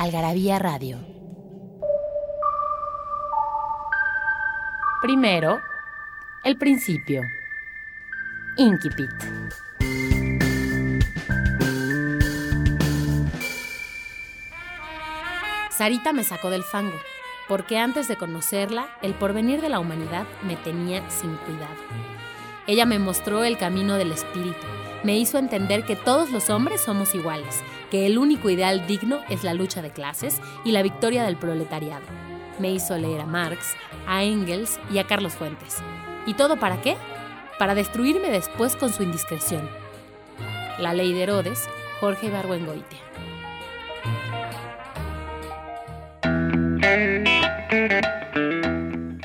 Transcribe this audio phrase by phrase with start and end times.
[0.00, 0.96] Algarabía Radio.
[5.02, 5.60] Primero,
[6.42, 7.20] el principio.
[8.56, 9.10] Inquipit.
[15.68, 16.96] Sarita me sacó del fango,
[17.46, 21.76] porque antes de conocerla, el porvenir de la humanidad me tenía sin cuidado.
[22.66, 24.66] Ella me mostró el camino del espíritu,
[25.04, 29.44] me hizo entender que todos los hombres somos iguales, que el único ideal digno es
[29.44, 32.04] la lucha de clases y la victoria del proletariado.
[32.58, 33.74] Me hizo leer a Marx,
[34.06, 35.78] a Engels y a Carlos Fuentes.
[36.26, 36.96] ¿Y todo para qué?
[37.58, 39.68] Para destruirme después con su indiscreción.
[40.78, 41.68] La ley de Herodes,
[42.00, 42.98] Jorge Ibargüengoitia.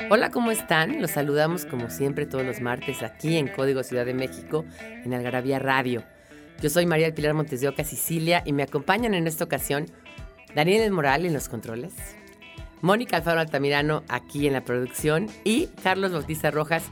[0.08, 1.02] Hola, ¿cómo están?
[1.02, 4.64] Los saludamos como siempre todos los martes aquí en Código Ciudad de México,
[5.04, 6.04] en Algarabía Radio.
[6.62, 9.86] Yo soy María Pilar Montes de Oca, Sicilia, y me acompañan en esta ocasión
[10.54, 11.92] Daniel Moral en los controles,
[12.80, 16.84] Mónica Alfaro Altamirano aquí en la producción y Carlos Bautista Rojas,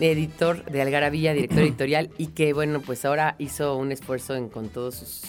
[0.00, 4.68] editor de Algarabía, director editorial, y que bueno, pues ahora hizo un esfuerzo en, con
[4.68, 5.22] todos sus,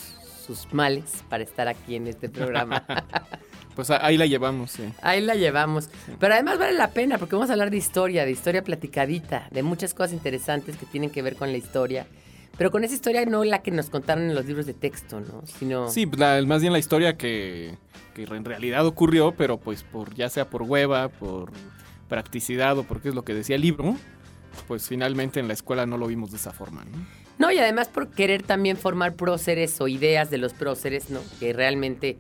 [0.46, 2.86] sus males para estar aquí en este programa.
[3.74, 4.84] Pues ahí la llevamos, sí.
[5.02, 5.90] Ahí la llevamos.
[6.20, 9.64] Pero además vale la pena porque vamos a hablar de historia, de historia platicadita, de
[9.64, 12.06] muchas cosas interesantes que tienen que ver con la historia.
[12.58, 15.42] Pero con esa historia no la que nos contaron en los libros de texto, ¿no?
[15.46, 15.90] Sino...
[15.90, 17.78] Sí, la, más bien la historia que,
[18.14, 21.52] que, en realidad ocurrió, pero pues por ya sea por hueva, por
[22.08, 23.96] practicidad o porque es lo que decía el libro,
[24.68, 27.22] pues finalmente en la escuela no lo vimos de esa forma, ¿no?
[27.40, 31.22] No, y además por querer también formar próceres o ideas de los próceres, ¿no?
[31.40, 32.20] Que realmente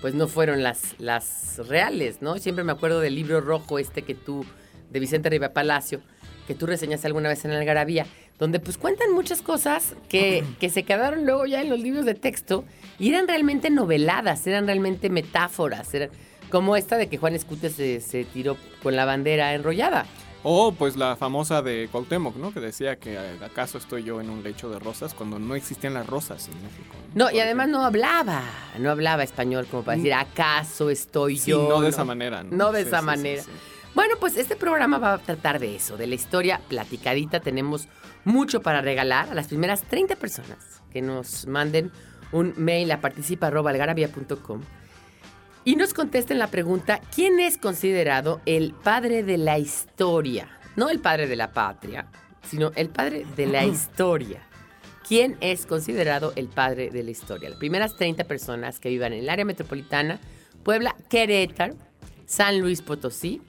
[0.00, 2.38] pues no fueron las, las reales, ¿no?
[2.38, 4.46] Siempre me acuerdo del libro rojo este que tú,
[4.90, 6.00] de Vicente Riva Palacio,
[6.46, 8.06] que tú reseñaste alguna vez en Algarabía,
[8.40, 12.14] donde pues cuentan muchas cosas que, que, se quedaron luego ya en los libros de
[12.14, 12.64] texto
[12.98, 16.08] y eran realmente noveladas, eran realmente metáforas, eran
[16.50, 20.06] como esta de que Juan Escute se, se tiró con la bandera enrollada.
[20.42, 22.52] O pues la famosa de Cuauhtémoc, ¿no?
[22.52, 26.06] Que decía que acaso estoy yo en un lecho de rosas cuando no existían las
[26.06, 26.96] rosas en México.
[27.14, 28.42] No, no y además no hablaba,
[28.78, 31.68] no hablaba español como para decir acaso estoy sí, yo.
[31.68, 32.42] No de esa manera.
[32.42, 33.42] No, no de sí, esa sí, manera.
[33.94, 37.40] Bueno, pues este programa va a tratar de eso, de la historia platicadita.
[37.40, 37.88] Tenemos
[38.24, 41.90] mucho para regalar a las primeras 30 personas que nos manden
[42.32, 44.62] un mail a participa.algarabia.com
[45.64, 50.48] y nos contesten la pregunta, ¿quién es considerado el padre de la historia?
[50.76, 52.06] No el padre de la patria,
[52.42, 54.40] sino el padre de la historia.
[55.06, 57.50] ¿Quién es considerado el padre de la historia?
[57.50, 60.18] Las primeras 30 personas que vivan en el área metropolitana,
[60.62, 61.74] Puebla, Querétaro,
[62.26, 63.42] San Luis Potosí,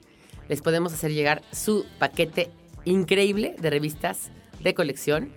[0.51, 2.51] les podemos hacer llegar su paquete
[2.83, 5.31] increíble de revistas de colección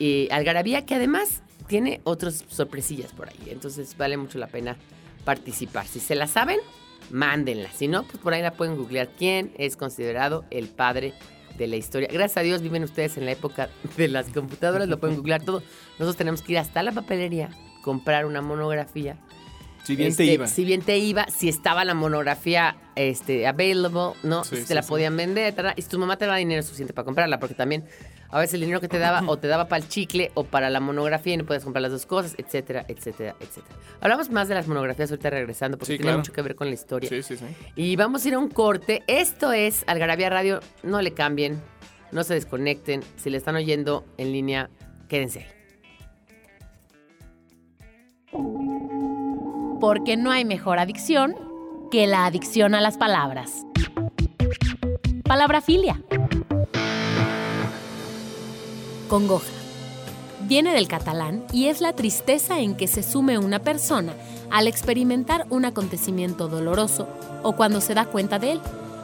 [0.00, 3.38] y Algarabía, que además tiene otras sorpresillas por ahí.
[3.50, 4.76] Entonces vale mucho la pena
[5.24, 5.86] participar.
[5.86, 6.58] Si se la saben,
[7.12, 7.70] mándenla.
[7.70, 9.08] Si no, pues por ahí la pueden googlear.
[9.16, 11.14] ¿Quién es considerado el padre
[11.56, 12.08] de la historia?
[12.10, 15.62] Gracias a Dios viven ustedes en la época de las computadoras, lo pueden googlear todo.
[16.00, 17.48] Nosotros tenemos que ir hasta la papelería,
[17.84, 19.18] comprar una monografía.
[19.88, 20.46] Si bien este, te iba.
[20.46, 24.44] Si bien te iba, si estaba la monografía este, available, ¿no?
[24.44, 24.88] Sí, si te sí, la sí.
[24.90, 27.86] podían vender, y si tu mamá te daba dinero suficiente para comprarla, porque también
[28.28, 30.68] a veces el dinero que te daba o te daba para el chicle o para
[30.68, 33.74] la monografía y no puedes comprar las dos cosas, etcétera, etcétera, etcétera.
[34.02, 36.18] Hablamos más de las monografías ahorita regresando porque Sí, tiene claro.
[36.18, 37.08] mucho que ver con la historia.
[37.08, 37.46] Sí, sí, sí.
[37.74, 39.02] Y vamos a ir a un corte.
[39.06, 40.60] Esto es Algarabía Radio.
[40.82, 41.62] No le cambien,
[42.12, 43.00] no se desconecten.
[43.16, 44.68] Si le están oyendo en línea,
[45.08, 45.46] quédense ahí.
[49.80, 51.36] Porque no hay mejor adicción
[51.90, 53.64] que la adicción a las palabras.
[55.22, 56.02] Palabrafilia.
[59.08, 59.46] Congoja.
[60.48, 64.14] Viene del catalán y es la tristeza en que se sume una persona
[64.50, 67.06] al experimentar un acontecimiento doloroso
[67.44, 68.60] o cuando se da cuenta de él,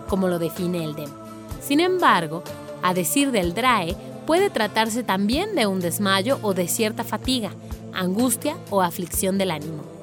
[0.09, 1.11] como lo define el DEM.
[1.61, 2.43] Sin embargo,
[2.83, 3.95] a decir del DRAE,
[4.27, 7.53] puede tratarse también de un desmayo o de cierta fatiga,
[7.93, 9.94] angustia o aflicción del ánimo.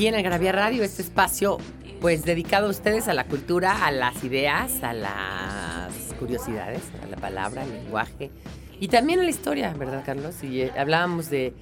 [0.00, 1.58] Aquí en Algarabía Radio, este espacio
[2.00, 7.18] pues dedicado a ustedes, a la cultura, a las ideas, a las curiosidades, a la
[7.18, 8.30] palabra, al lenguaje
[8.80, 10.42] y también a la historia, ¿verdad, Carlos?
[10.42, 11.52] Y eh, hablábamos de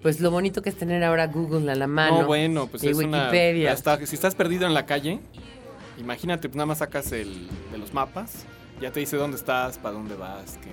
[0.00, 2.22] pues lo bonito que es tener ahora Google a la mano.
[2.22, 3.64] No, bueno, pues y es Wikipedia.
[3.64, 3.72] una...
[3.72, 5.20] hasta- si estás perdido en la calle,
[5.98, 8.46] imagínate, pues nada más sacas el de los mapas,
[8.80, 10.70] ya te dice dónde estás, para dónde vas, que,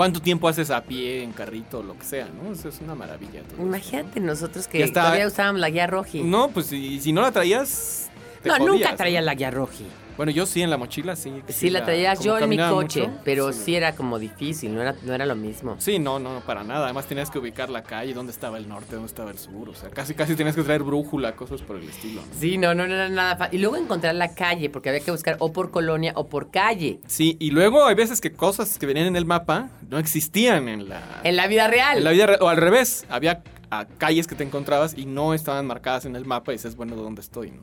[0.00, 2.50] cuánto tiempo haces a pie, en carrito, lo que sea, ¿no?
[2.50, 3.42] Eso es una maravilla.
[3.42, 6.22] todo Imagínate nosotros que todavía usábamos la guía roji.
[6.22, 8.08] No, pues si, si no la traías...
[8.42, 9.26] te No, nunca jodías, traía ¿no?
[9.26, 9.84] la guía roji.
[10.20, 11.32] Bueno, yo sí, en la mochila sí.
[11.48, 13.74] Sí, la traías como yo en mi coche, mucho, pero sí.
[13.74, 15.76] era como difícil, no era, no era lo mismo.
[15.78, 16.84] Sí, no, no, para nada.
[16.84, 19.70] Además tenías que ubicar la calle, dónde estaba el norte, dónde estaba el sur.
[19.70, 22.20] O sea, casi casi tenías que traer brújula, cosas por el estilo.
[22.20, 22.38] ¿no?
[22.38, 23.58] Sí, no, no, no era nada fácil.
[23.58, 27.00] Y luego encontrar la calle, porque había que buscar o por colonia o por calle.
[27.06, 30.90] Sí, y luego hay veces que cosas que venían en el mapa no existían en
[30.90, 31.96] la, En la vida real.
[31.96, 32.40] en la vida real.
[32.42, 36.26] O al revés, había ah, calles que te encontrabas y no estaban marcadas en el
[36.26, 37.52] mapa y dices, bueno, ¿dónde estoy?
[37.52, 37.62] ¿no?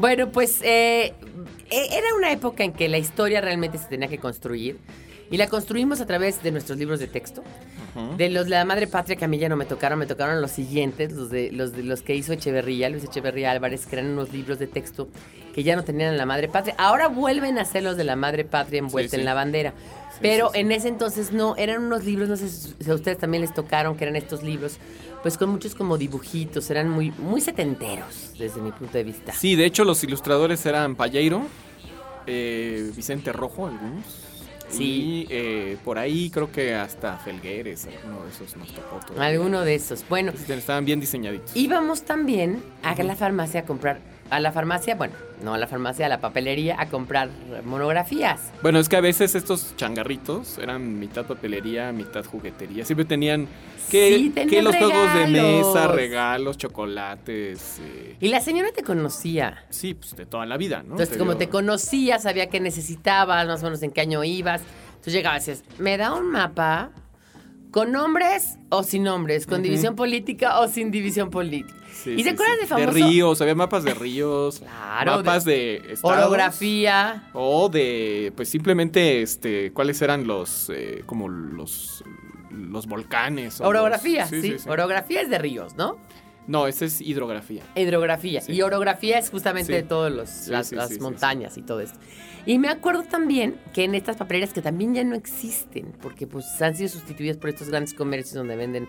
[0.00, 1.12] Bueno, pues eh,
[1.70, 4.78] e- era una época en que la historia realmente se tenía que construir.
[5.30, 7.44] Y la construimos a través de nuestros libros de texto.
[8.16, 10.40] De los de la madre patria que a mí ya no me tocaron, me tocaron
[10.40, 14.10] los siguientes, los de los, de los que hizo Echeverría, Luis Echeverría Álvarez, que eran
[14.12, 15.08] unos libros de texto
[15.54, 16.74] que ya no tenían en la madre patria.
[16.78, 19.20] Ahora vuelven a ser los de la madre patria envuelta Sí, sí.
[19.20, 19.72] en la bandera.
[20.20, 23.54] Pero en ese entonces no, eran unos libros, no sé si a ustedes también les
[23.54, 24.76] tocaron, que eran estos libros,
[25.22, 29.32] pues con muchos como dibujitos, eran muy, muy setenteros desde mi punto de vista.
[29.32, 31.42] Sí, de hecho los ilustradores eran Palleiro,
[32.26, 34.04] eh, Vicente Rojo, algunos.
[34.68, 34.84] Sí.
[34.84, 39.00] Y eh, por ahí creo que hasta Felgueres, alguno de esos nos tocó.
[39.04, 39.26] todavía.
[39.26, 40.04] Alguno de esos.
[40.08, 41.56] Bueno, Estaban bien diseñaditos.
[41.56, 43.98] íbamos también a la farmacia a comprar,
[44.30, 47.28] a la farmacia, bueno, no a la farmacia, a la papelería a comprar
[47.64, 48.40] monografías.
[48.62, 52.84] Bueno, es que a veces estos changarritos eran mitad papelería, mitad juguetería.
[52.84, 53.48] Siempre tenían
[53.90, 56.56] que, Sí, tenían que los juegos de mesa, regalos.
[56.58, 57.78] chocolates.
[57.80, 59.64] eh, Y la señora te conocía.
[59.70, 60.92] sí, pues de toda la vida, ¿no?
[60.92, 64.62] Entonces, como dio- te conocía, sabía qué necesitabas, más o menos en qué año ibas.
[64.90, 66.90] Entonces llegabas y decías, ¿me da un mapa
[67.70, 69.46] con nombres o sin nombres?
[69.46, 71.74] ¿Con división política o sin división política?
[72.02, 72.60] Sí, ¿Y sí, se acuerdan sí.
[72.62, 72.90] de famoso?
[72.92, 77.28] ríos, había mapas de ríos, Claro, mapas de, estados, Orografía.
[77.34, 82.02] O de, pues simplemente, este, cuáles eran los, eh, como los,
[82.50, 83.60] los volcanes.
[83.60, 85.98] Orografía, los- sí, Orografía es de ríos, ¿no?
[86.46, 87.62] No, ese es hidrografía.
[87.76, 88.42] Hidrografía.
[88.48, 90.10] Y orografía es justamente de todas
[90.48, 91.98] las, las montañas y todo esto.
[92.46, 96.46] Y me acuerdo también que en estas papelerías que también ya no existen, porque pues
[96.62, 98.88] han sido sustituidas por estos grandes comercios donde venden.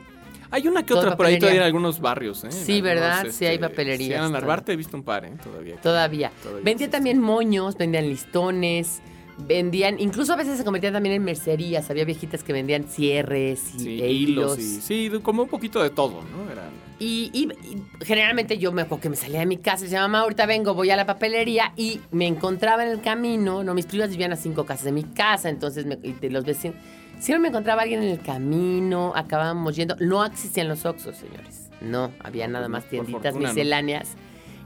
[0.52, 1.40] Hay una que otra por ahí papelería.
[1.40, 2.52] todavía en algunos barrios, ¿eh?
[2.52, 3.28] Sí, ¿verdad?
[3.32, 4.32] Sí, hay este, papelerías Sí, en.
[4.34, 5.32] Narvarte he visto un par, ¿eh?
[5.44, 5.78] Todavía.
[5.78, 6.32] Todavía.
[6.44, 9.02] Todavía vendían también moños, vendían listones,
[9.38, 11.90] vendían, incluso a veces se convertían también en mercerías.
[11.90, 14.60] Había viejitas que vendían cierres y, Sí, e hilos.
[14.60, 16.52] y- sí, como un poquito de todo, ¿no?
[16.52, 19.84] Era, Y, y- y generalmente yo me acuerdo que me salía de mi casa y
[19.86, 23.74] decía, mamá, ahorita vengo, voy a la papelería y me encontraba en el camino, no,
[23.74, 26.78] mis primas vivían a cinco casas de mi casa, entonces me- y los vecinos,
[27.22, 32.12] siempre me encontraba alguien en el camino, acabábamos yendo, no existían los Oxxos, señores, no,
[32.20, 33.54] había nada más tienditas fortuna, ¿no?
[33.54, 34.16] misceláneas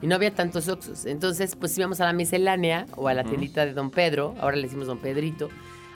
[0.02, 3.66] y no había tantos Oxxos, entonces pues íbamos a la miscelánea o a la tiendita
[3.66, 5.50] de Don Pedro, ahora le decimos Don Pedrito,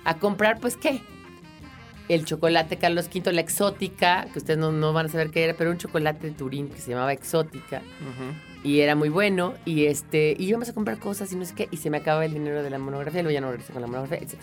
[0.03, 1.01] a comprar pues qué,
[2.09, 5.53] el chocolate Carlos V, la exótica, que ustedes no, no van a saber qué era,
[5.53, 7.77] pero un chocolate de Turín que se llamaba exótica.
[8.01, 8.48] Ujú.
[8.63, 11.67] Y era muy bueno y este y íbamos a comprar cosas y no sé qué
[11.71, 13.87] y se me acababa el dinero de la monografía, luego ya no regresé con la
[13.87, 14.35] monografía, etc.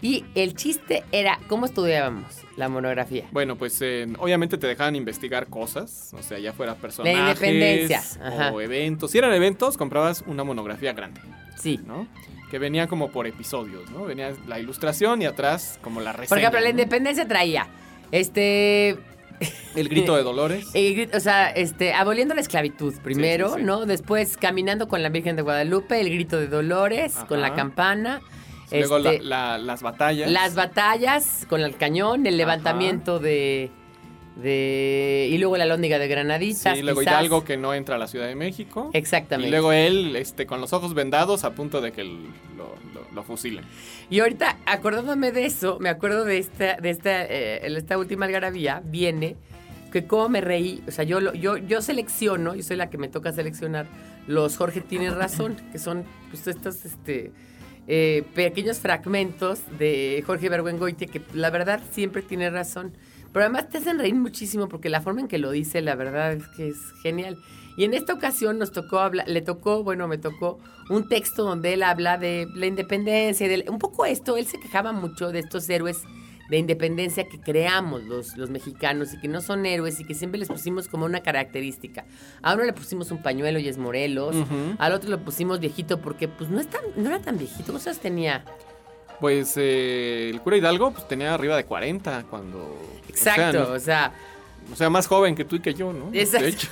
[0.00, 2.26] Y el chiste era cómo estudiábamos
[2.56, 3.26] la monografía.
[3.32, 8.52] Bueno, pues eh, obviamente te dejaban investigar cosas, o sea, ya fuera personajes independencia, ajá.
[8.52, 9.10] o eventos.
[9.10, 11.20] Si eran eventos, comprabas una monografía grande,
[11.56, 11.80] Sí.
[11.86, 12.06] ¿no?
[12.50, 14.04] Que venía como por episodios, ¿no?
[14.04, 16.28] Venía la ilustración y atrás como la reseña.
[16.28, 17.66] Por ejemplo, la independencia traía
[18.12, 18.96] este
[19.74, 20.66] El grito de Dolores.
[20.74, 23.62] el o sea, este aboliendo la esclavitud primero, sí, sí.
[23.64, 23.86] ¿no?
[23.86, 28.20] Después caminando con la Virgen de Guadalupe, el grito de Dolores con la campana.
[28.70, 30.30] Luego este, la- las batallas.
[30.30, 33.70] Las batallas con el cañón, el levantamiento de,
[34.36, 35.28] de.
[35.30, 36.76] Y luego la lóndiga de granaditas.
[36.76, 37.14] Sí, luego quizás.
[37.14, 38.90] Hidalgo que no entra a la Ciudad de México.
[38.92, 39.48] Exactamente.
[39.48, 42.24] Y luego él, este, con los ojos vendados, a punto de que lo,
[42.56, 43.64] lo, lo fusilen.
[44.10, 48.82] Y ahorita, acordándome de eso, me acuerdo de esta, de esta, eh, esta última algarabía,
[48.84, 49.36] viene
[49.92, 50.82] que cómo me reí.
[50.88, 53.86] O sea, yo, yo, yo selecciono, yo soy la que me toca seleccionar
[54.26, 57.32] los Jorge tiene razón, que son pues, estos este,
[57.86, 62.92] eh, pequeños fragmentos de Jorge Bergüengoitia, que la verdad siempre tiene razón.
[63.34, 66.32] Pero además te hacen reír muchísimo porque la forma en que lo dice, la verdad
[66.32, 67.36] es que es genial.
[67.76, 71.74] Y en esta ocasión nos tocó hablar, le tocó, bueno, me tocó un texto donde
[71.74, 75.68] él habla de la independencia de un poco esto, él se quejaba mucho de estos
[75.68, 75.98] héroes
[76.48, 80.38] de independencia que creamos los, los mexicanos y que no son héroes y que siempre
[80.38, 82.04] les pusimos como una característica.
[82.42, 84.76] A uno le pusimos un pañuelo y es Morelos, Ujú.
[84.78, 87.98] al otro le pusimos viejito porque pues no, es tan, no era tan viejito, ¿cuántos
[87.98, 88.44] tenía?
[89.20, 92.58] Pues eh, el cura Hidalgo pues, tenía arriba de 40 cuando...
[92.58, 94.12] o sea, Exacto, no- o sea,
[94.72, 96.10] O sea, más joven que tú y que yo, ¿no?
[96.12, 96.44] Exacto.
[96.46, 96.68] De hecho,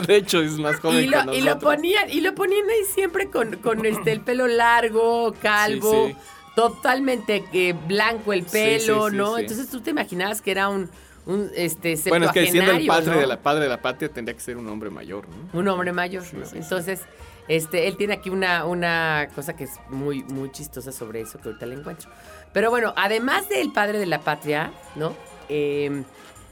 [0.06, 1.74] de hecho es más joven y que lo, y lo nosotros.
[1.74, 6.18] ponían, y lo ponían ahí siempre con, con este el pelo largo, calvo, Sí, sí.
[6.54, 9.38] totalmente eh, blanco el pelo, sí, ¿no?
[9.38, 10.88] Entonces tú te imaginabas que era un,
[11.26, 13.20] un este Bueno, es que siendo el padre ¿no?
[13.20, 15.58] de la padre de la patria tendría que ser un hombre mayor, ¿no?
[15.58, 16.24] Un hombre mayor.
[16.52, 17.00] Entonces,
[17.48, 21.48] este, él tiene aquí una, una cosa que es muy, muy chistosa sobre eso, que
[21.48, 22.10] ahorita le encuentro.
[22.52, 25.14] Pero bueno, además del padre de la patria, ¿no?
[25.48, 26.02] Eh,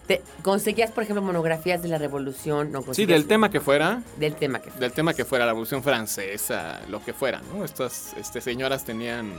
[0.07, 2.83] te- conseguías, por ejemplo, monografías de la revolución, ¿no?
[2.93, 6.81] Sí, del tema que fuera, Del tema que del tema que fuera, la Revolución Francesa,
[6.89, 7.65] lo que fuera, ¿no?
[7.65, 9.33] Estas este, señoras tenían,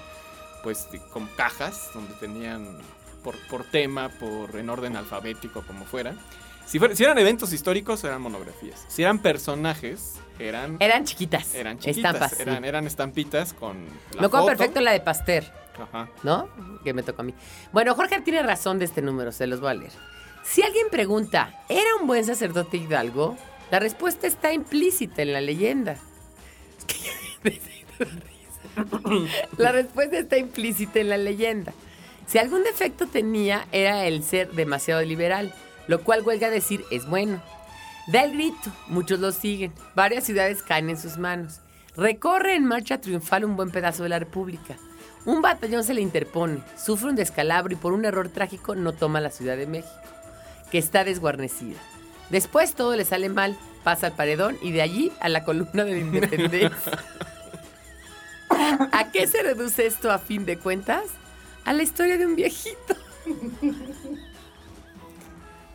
[0.63, 2.77] pues, como cajas donde tenían
[3.23, 6.13] por, por tema, por en orden alfabético, como fuera.
[6.65, 8.85] Si, fuera- si eran eventos históricos, eran monografías.
[8.87, 11.53] Si eran personajes, eran, Eran chiquitas.
[11.55, 12.31] eran chiquitas, Estampas.
[12.37, 12.41] sí.
[12.43, 14.57] eran, eran estampitas con la Me acuerdo foto.
[14.57, 15.43] perfecto la de Pasteur,
[15.77, 16.09] Ajá.
[16.23, 16.47] ¿no?
[16.83, 17.33] Que me tocó a mí.
[17.73, 19.91] Bueno, Jorge tiene razón de este número, se los voy a leer.
[20.43, 23.37] Si alguien pregunta, ¿era un buen sacerdote Hidalgo?
[23.69, 25.97] La respuesta está implícita en la leyenda.
[29.57, 31.73] la respuesta está implícita en la leyenda.
[32.27, 35.53] Si algún defecto tenía, era el ser demasiado liberal,
[35.87, 37.41] lo cual huelga decir es bueno.
[38.07, 41.59] Da el grito, muchos lo siguen, varias ciudades caen en sus manos.
[41.95, 44.77] Recorre en marcha triunfal un buen pedazo de la República.
[45.25, 49.21] Un batallón se le interpone, sufre un descalabro y por un error trágico no toma
[49.21, 49.93] la Ciudad de México,
[50.71, 51.77] que está desguarnecida.
[52.29, 55.91] Después todo le sale mal, pasa al paredón y de allí a la columna de
[55.91, 56.71] la independencia.
[58.49, 61.03] ¿A qué se reduce esto a fin de cuentas?
[61.65, 62.95] A la historia de un viejito.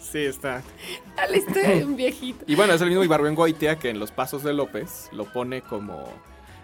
[0.00, 0.62] Sí, está.
[1.16, 2.44] A la historia de un viejito.
[2.46, 6.08] Y bueno, es el mismo Ibarbengoitia que en los pasos de López lo pone como.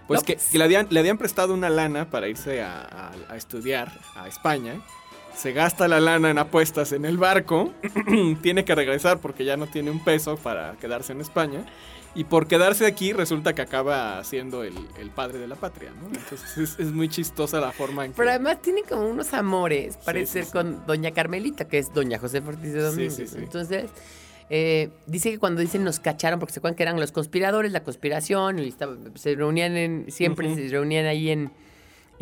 [0.06, 3.92] Pues que, le, habían, le habían prestado una lana para irse a, a- a estudiar
[4.16, 4.80] a España.
[5.34, 7.72] Se gasta la lana en apuestas en el barco.
[8.42, 11.64] tiene que regresar porque ya no tiene un peso para quedarse en España.
[12.14, 16.08] Y por quedarse aquí resulta que acaba siendo el, el padre de la patria, ¿no?
[16.08, 18.16] Entonces es, es muy chistosa la forma en que...
[18.18, 22.42] Pero además tiene como unos amores, parece sí, con Doña Carmelita, que es Doña José
[22.46, 23.34] Ortiz de Domínguez.
[23.34, 23.90] Entonces,
[24.50, 27.82] eh, dice que cuando dicen nos cacharon, porque se acuerdan que eran los conspiradores, la
[27.82, 31.50] conspiración, y estaba- se reunían en, siempre se reunían ahí en,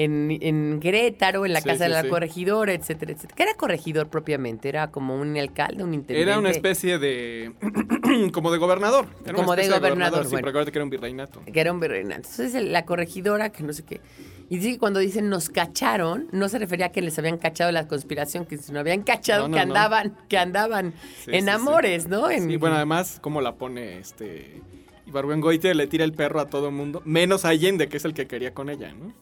[0.05, 2.09] en, en Querétaro, en la Sí, casa de sí, la sí.
[2.09, 3.35] corregidora, etcétera, etcétera.
[3.37, 4.69] ¿Qué era corregidor propiamente?
[4.69, 6.23] Era como un alcalde, un intendente.
[6.23, 7.53] Era una especie de...
[8.33, 9.07] como de gobernador.
[9.25, 11.43] Era Como de gobernador, Sí, pero acuérdate que era un virreinato.
[11.45, 12.29] que era un virreinato.
[12.31, 14.01] Entonces la corregidora, que no sé qué.
[14.49, 17.71] Y dice que cuando dicen nos cacharon, no se refería a que les habían cachado
[17.71, 19.73] la conspiración, que sino habían cachado No, no, que no.
[19.75, 20.93] andaban, que andaban
[21.25, 21.49] Sí, en sí, sí.
[21.51, 22.29] amores, ¿no?
[22.31, 24.61] En, Y bueno, además, como la pone este.
[25.07, 28.27] Ibargüengoitia le tira el perro a todo mundo, menos a Allende, que es el que
[28.27, 29.13] quería con ella, ¿no?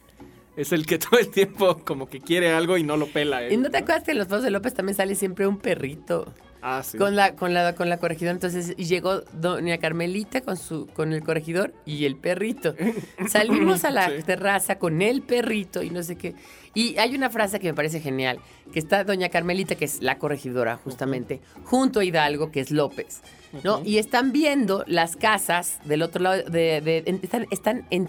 [0.58, 3.42] Es el que todo el tiempo como que quiere algo y no lo pela.
[3.42, 5.56] él, ¿Y no te acuerdas que en los pasos de López también sale siempre un
[5.58, 6.98] perrito Ah, sí.
[6.98, 8.32] con la con la con la corregidora?
[8.32, 12.74] Entonces llegó doña Carmelita con su con el corregidor y el perrito.
[13.28, 14.22] Salimos a la Sí.
[14.24, 16.34] terraza con el perrito y no sé qué.
[16.74, 18.38] Y hay una frase que me parece genial,
[18.72, 23.22] que está doña Carmelita que es la corregidora justamente, junto a Hidalgo que es López,
[23.64, 23.82] ¿no?
[23.84, 28.06] Y están viendo las casas del otro lado de, de- en- están están en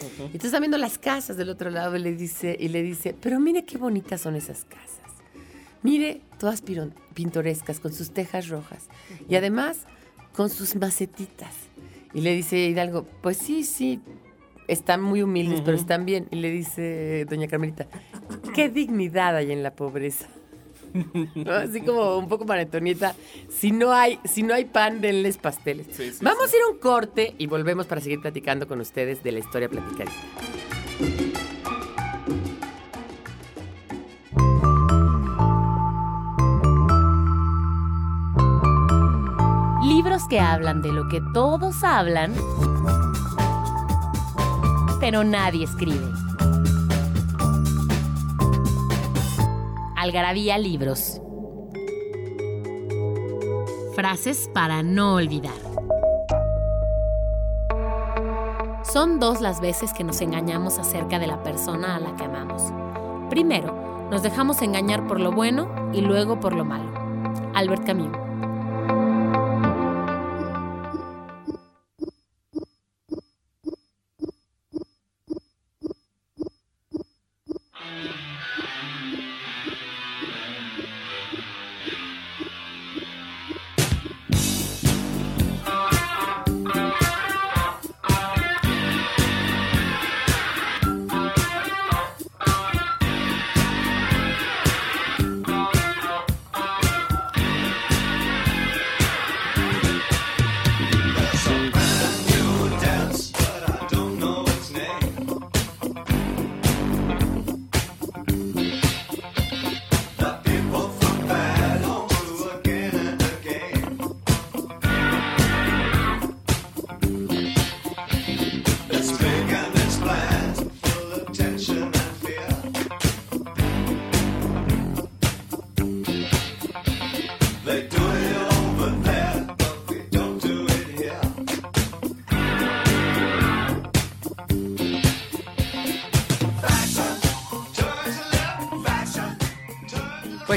[0.00, 0.24] Ujú.
[0.24, 3.40] Entonces está viendo las casas del otro lado y le dice, y le dice, pero
[3.40, 4.98] mire qué bonitas son esas casas.
[5.82, 6.62] Mire, todas
[7.14, 8.88] pintorescas, con sus tejas rojas.
[9.28, 9.86] Y además,
[10.34, 11.54] con sus macetitas.
[12.14, 14.00] Y le dice Hidalgo, pues sí, sí,
[14.66, 16.26] están muy humildes, pero están bien.
[16.30, 17.86] Y le dice doña Carmelita,
[18.54, 20.28] qué dignidad hay en la pobreza.
[21.34, 21.52] ¿No?
[21.52, 23.14] Así como un poco maratonieta.
[23.48, 25.86] Si no hay, si no hay pan, denles pasteles.
[25.92, 26.56] Sí, sí, Vamos sí.
[26.56, 29.68] a ir a un corte y volvemos para seguir platicando con ustedes de la historia
[29.68, 30.12] platicadita.
[39.82, 42.34] Libros que hablan de lo que todos hablan,
[45.00, 46.06] pero nadie escribe.
[50.00, 51.20] Algarabía Libros.
[53.96, 55.56] Frases para no olvidar.
[58.84, 62.62] Son dos las veces que nos engañamos acerca de la persona a la que amamos.
[63.28, 66.92] Primero, nos dejamos engañar por lo bueno y luego por lo malo.
[67.56, 68.27] Albert Camus.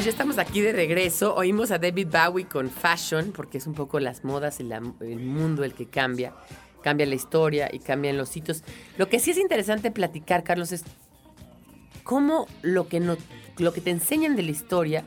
[0.03, 1.35] Ya estamos aquí de regreso.
[1.35, 5.63] Oímos a David Bowie con Fashion, porque es un poco las modas y el mundo
[5.63, 6.33] el que cambia.
[6.81, 8.63] Cambia la historia y cambian los sitios.
[8.97, 10.83] Lo que sí es interesante platicar, Carlos, es
[12.03, 13.15] cómo lo que, no,
[13.59, 15.03] lo que te enseñan de la historia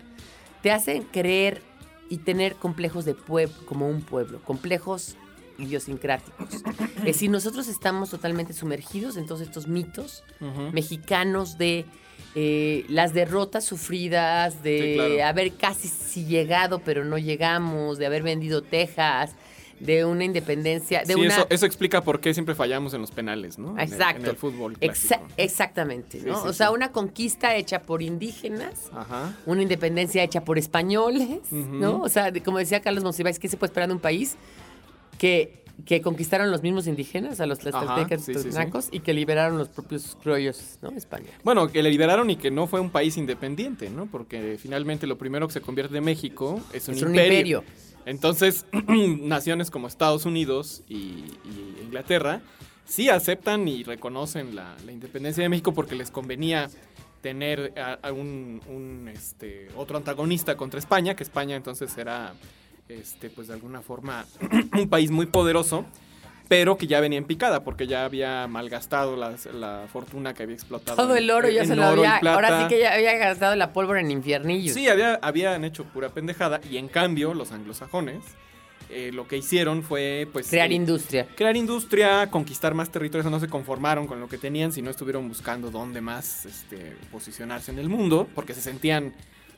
[0.62, 1.60] te hacen creer
[2.08, 5.16] y tener complejos de pueblo, como un pueblo, complejos
[5.58, 6.48] idiosincráticos.
[6.98, 10.22] es decir, nosotros estamos totalmente sumergidos en todos estos mitos
[10.72, 11.84] mexicanos de
[12.36, 15.24] eh, las derrotas sufridas, de Sí, claro.
[15.28, 19.34] haber casi llegado pero no llegamos, de haber vendido Texas,
[19.80, 21.34] de una independencia, de Sí, una...
[21.34, 23.72] eso, eso explica por qué siempre fallamos en los penales, ¿no?
[23.72, 24.22] En el- Exacto.
[24.24, 24.78] En el, fútbol.
[24.80, 26.40] Exa- exactamente, ¿no?
[26.42, 29.36] sí, o sea, una conquista hecha por indígenas, Ajá.
[29.46, 31.40] una independencia hecha por españoles.
[31.50, 32.00] ¿no?
[32.00, 34.36] O sea, de- como decía Carlos Monsiváis, ¿qué se puede esperar de un país
[35.18, 38.88] que, que conquistaron los mismos indígenas, a los tlaxcaltecas sí, sí, sí.
[38.92, 40.90] y que liberaron los propios criollos, ¿no?
[40.90, 41.34] Españoles.
[41.42, 44.06] Bueno, que le liberaron y que no fue un país independiente, ¿no?
[44.06, 47.58] Porque finalmente lo primero que se convierte en México es un, Es un imperio.
[47.58, 47.64] imperio.
[48.06, 52.40] Entonces, naciones como Estados Unidos y, y Inglaterra
[52.84, 56.68] sí aceptan y reconocen la, la independencia de México porque les convenía
[57.22, 62.34] tener a, a un, un, este, otro antagonista contra España, que España entonces era,
[62.88, 64.24] este, pues de alguna forma,
[64.72, 65.84] un país muy poderoso,
[66.48, 70.54] pero que ya venía en picada porque ya había malgastado las- la fortuna que había
[70.54, 70.96] explotado.
[70.96, 72.16] Todo el oro ya en se lo había.
[72.18, 74.74] Ahora sí que ya había gastado la pólvora en infiernillos.
[74.74, 78.22] Sí, había, habían hecho pura pendejada y en cambio los anglosajones
[78.90, 81.26] eh, lo que hicieron fue pues Crear eh, industria.
[81.34, 85.70] crear industria, conquistar más territorios, no se conformaron con lo que tenían, sino estuvieron buscando
[85.70, 89.14] dónde más este, posicionarse en el mundo, porque se sentían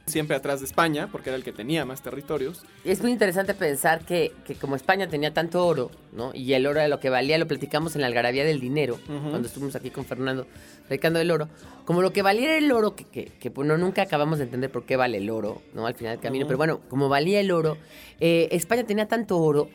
[0.06, 2.64] siempre atrás de España, porque era el que tenía más territorios.
[2.84, 6.30] Es muy interesante pensar que, que como España tenía tanto oro, ¿no?
[6.32, 9.48] Y el oro de lo que valía, lo platicamos en la algarabía del dinero, cuando
[9.48, 10.46] estuvimos aquí con Fernando,
[10.86, 11.48] predicando el oro.
[11.84, 14.84] Como lo que valía el oro, que, que, que, bueno, nunca acabamos de entender por
[14.84, 15.88] qué vale el oro, ¿no?
[15.88, 16.46] Al final del camino.
[16.46, 17.76] Pero bueno, como valía el oro,
[18.20, 19.70] eh, España tenía tanto oro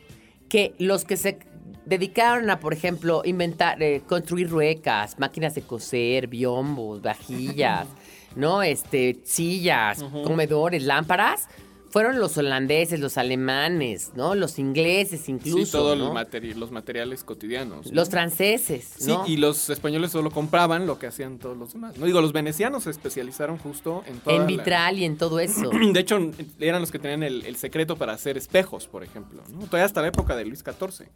[0.48, 1.38] que los que se
[1.84, 7.86] dedicaron a, por ejemplo, inventar, eh, construir ruecas, máquinas de coser, biombos, vajillas,
[8.36, 8.62] ¿no?
[8.62, 11.48] Este, sillas, comedores, lámparas,
[11.90, 14.34] fueron los holandeses, los alemanes, ¿no?
[14.34, 16.14] Los ingleses incluso, sí, todos ¿no?
[16.54, 17.88] los materiales cotidianos.
[17.88, 17.92] ¿no?
[17.94, 19.26] Los franceses, Sí, ¿no?
[19.26, 21.98] y los españoles solo compraban lo que hacían todos los demás.
[21.98, 25.38] No digo, los venecianos se especializaron justo en toda en la- vitral y en todo
[25.40, 25.68] eso.
[25.70, 26.18] De hecho,
[26.60, 29.42] eran los que tenían el, el secreto para hacer espejos, por ejemplo.
[29.66, 31.06] Todavía hasta la época de Luis XIV.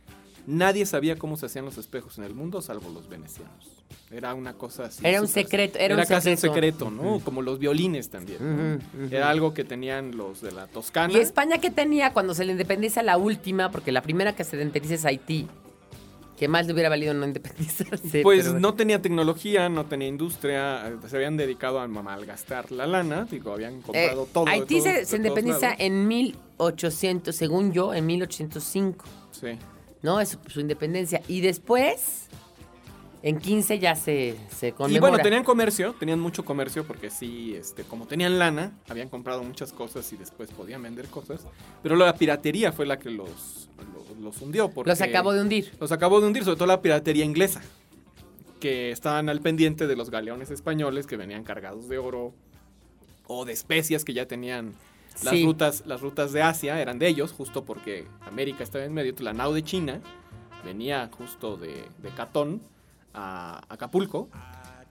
[0.46, 3.52] Nadie sabía cómo se hacían los espejos en el mundo, salvo los venecianos.
[4.10, 5.04] Era una cosa así.
[5.04, 6.90] Era un secreto, era un casi un secreto.
[6.90, 7.18] ¿no?
[7.20, 8.80] Como los violines también.
[9.10, 11.12] Era algo que tenían los de la Toscana.
[11.12, 13.70] ¿Y España qué tenía cuando se le independiza la última?
[13.72, 15.48] Porque la primera que se independiza es Haití.
[16.38, 18.20] Que más le hubiera valido no independizarse.
[18.22, 22.86] Pues pero- no tenía tecnología, no tenía industria, eh, se habían dedicado a malgastar la
[22.86, 24.46] lana, digo, habían Eh, comprado todo.
[24.46, 25.76] Haití todos- se, se independiza lados.
[25.80, 29.06] en 1800, según yo, en 1805.
[29.32, 29.58] Sí.
[30.02, 30.20] ¿No?
[30.20, 31.22] Es su, independencia.
[31.28, 32.28] Y después,
[33.22, 37.82] en 15 ya se, se Y bueno, tenían comercio, tenían mucho comercio porque sí, este,
[37.82, 41.46] como tenían lana, habían comprado muchas cosas y después podían vender cosas.
[41.82, 44.70] Pero la piratería fue la que los, los, los hundió.
[44.70, 45.72] Porque Los acabó de hundir.
[45.80, 47.62] Los acabó de hundir, sobre todo la piratería inglesa.
[48.60, 52.34] Que estaban al pendiente de los galeones españoles que venían cargados de oro
[53.26, 54.74] o de especias que ya tenían.
[55.22, 55.44] Las, Sí.
[55.44, 59.14] rutas, las rutas de Asia eran de ellos, justo porque América estaba en medio.
[59.20, 60.00] La nao de China
[60.64, 62.60] venía justo de, de Catón
[63.14, 64.28] a Acapulco.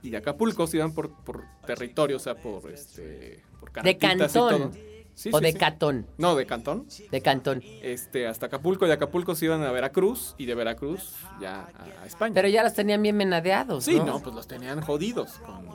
[0.01, 4.29] Y de Acapulco se iban por, por territorio, o sea, por, este, por y Cantón.
[4.31, 4.71] todo.
[5.15, 5.57] Sí, o sí, de sí.
[5.57, 6.05] Catón.
[6.17, 6.85] No, de Cantón.
[7.09, 7.63] De Cantón.
[7.81, 8.85] Este, hasta Acapulco.
[8.85, 10.35] Y de Acapulco se iban a Veracruz.
[10.38, 12.33] Y de Veracruz ya a, a España.
[12.35, 13.85] Pero ya los tenían bien menadeados.
[13.85, 14.05] Sí, ¿no?
[14.05, 15.65] no, pues los tenían jodidos con,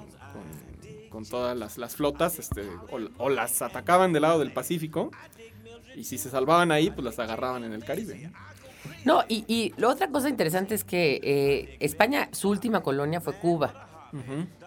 [1.11, 5.11] con- todas las, las flotas, este, o, o las atacaban del lado del Pacífico,
[5.97, 8.31] y si se salvaban ahí, pues las agarraban en el Caribe.
[9.05, 9.25] ¿no?
[9.29, 13.89] Y, y la otra cosa interesante es que eh, España, su última colonia fue Cuba,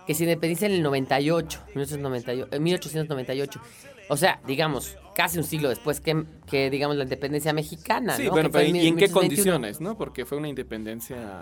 [0.06, 3.62] que se independiza en el 98, 1898, eh, 1898.
[4.10, 8.32] O sea, digamos, casi un siglo después que, que digamos, la independencia mexicana, Sí, ¿no?
[8.32, 9.14] bueno, pero ¿y en qué 1821.
[9.22, 9.98] condiciones, no?
[9.98, 11.42] Porque fue una independencia,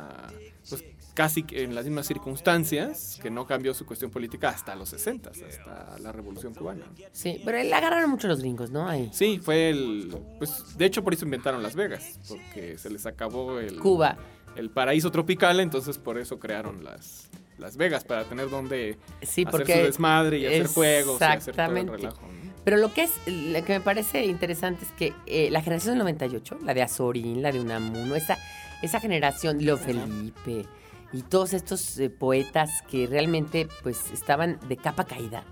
[0.69, 4.89] pues casi que en las mismas circunstancias, que no cambió su cuestión política hasta los
[4.89, 6.85] 60, hasta la Revolución Cubana.
[7.11, 8.87] Sí, pero la agarraron mucho los gringos, ¿no?
[8.87, 9.09] Ahí.
[9.13, 13.59] Sí, fue el, pues de hecho por eso inventaron Las Vegas, porque se les acabó
[13.59, 13.79] el...
[13.79, 14.17] Cuba.
[14.55, 19.51] el paraíso tropical, entonces por eso crearon las, las Vegas, para tener donde Sí, hacer
[19.51, 19.73] porque...
[19.73, 22.27] su desmadre y hacer juegos y hacer todo el relajo.
[22.27, 22.51] ¿no?
[22.63, 25.99] Pero lo que es, lo que me parece interesante es que eh, la generación del
[25.99, 28.37] 98, la de Azorín, la de Unamuno, esa,
[28.83, 30.67] esa generación, Leo Felipe
[31.13, 35.43] y todos estos eh, poetas que realmente pues estaban de capa caída,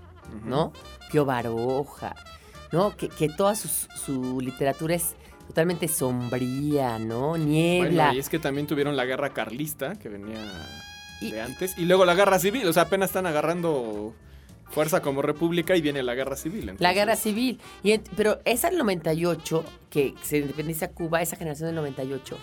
[0.44, 0.72] ¿no?
[1.10, 2.14] Pío Baroja,
[2.72, 2.96] ¿no?
[2.96, 5.14] Que, que toda su, su literatura es
[5.46, 7.36] totalmente sombría, ¿no?
[7.36, 8.04] Niebla.
[8.04, 10.38] Bueno, y es que también tuvieron la guerra carlista, que venía
[11.20, 14.14] Y- de antes, y luego la guerra civil, o sea, apenas están agarrando
[14.70, 16.66] fuerza como república y viene la guerra civil.
[16.66, 17.60] La entonces- guerra civil.
[17.82, 22.38] Y pero esa del 98, que se independiza Cuba, esa generación del 98,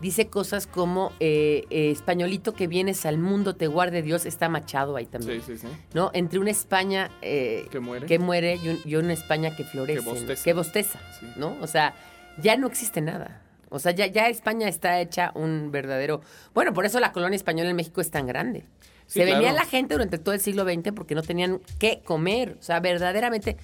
[0.00, 4.96] dice cosas como eh, eh, españolito que vienes al mundo, te guarde Dios, está Machado
[4.96, 5.40] ahí también.
[5.42, 5.68] Sí, sí, sí.
[5.94, 6.10] ¿No?
[6.14, 8.06] Entre una España eh, Que muere.
[8.06, 10.00] que muere y, un- y una España que florece.
[10.00, 10.44] Que bosteza.
[10.44, 11.26] Que bosteza, Sí.
[11.36, 11.56] ¿no?
[11.60, 11.94] O sea,
[12.40, 13.42] ya no existe nada.
[13.70, 16.22] O sea, ya, ya España está hecha un verdadero...
[16.54, 18.64] Bueno, por eso la colonia española en México es tan grande.
[19.06, 22.56] Se venía la gente durante todo el siglo XX porque no tenían qué comer.
[22.58, 23.56] O sea, verdaderamente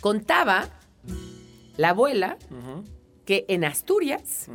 [0.00, 0.68] contaba
[1.76, 2.36] la abuela
[3.24, 4.48] que en Asturias.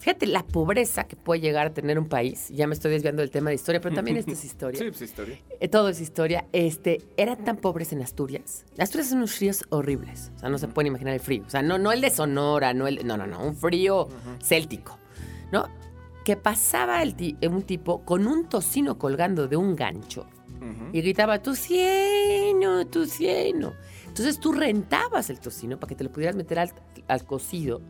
[0.00, 2.48] Fíjate la pobreza que puede llegar a tener un país.
[2.48, 4.78] Ya me estoy desviando del tema de historia, pero también esto es historia.
[4.80, 5.38] Sí, pues historia.
[5.60, 6.46] Eh, todo es historia.
[6.52, 8.64] Este, eran tan pobres en Asturias.
[8.78, 10.32] Asturias son unos fríos horribles.
[10.34, 11.44] O sea, no se pueden imaginar el frío.
[11.46, 13.06] O sea, no, no el de Sonora, no el.
[13.06, 13.40] No, no, no.
[13.44, 14.08] Un frío
[14.42, 14.98] céltico.
[15.52, 15.68] ¿No?
[16.24, 20.26] Que pasaba el ti- un tipo con un tocino colgando de un gancho
[20.60, 20.90] Ujú.
[20.92, 23.72] y gritaba: Tu cieno, tu cieno.
[24.06, 26.72] Entonces tú rentabas el tocino para que te lo pudieras meter al,
[27.08, 27.80] al cocido,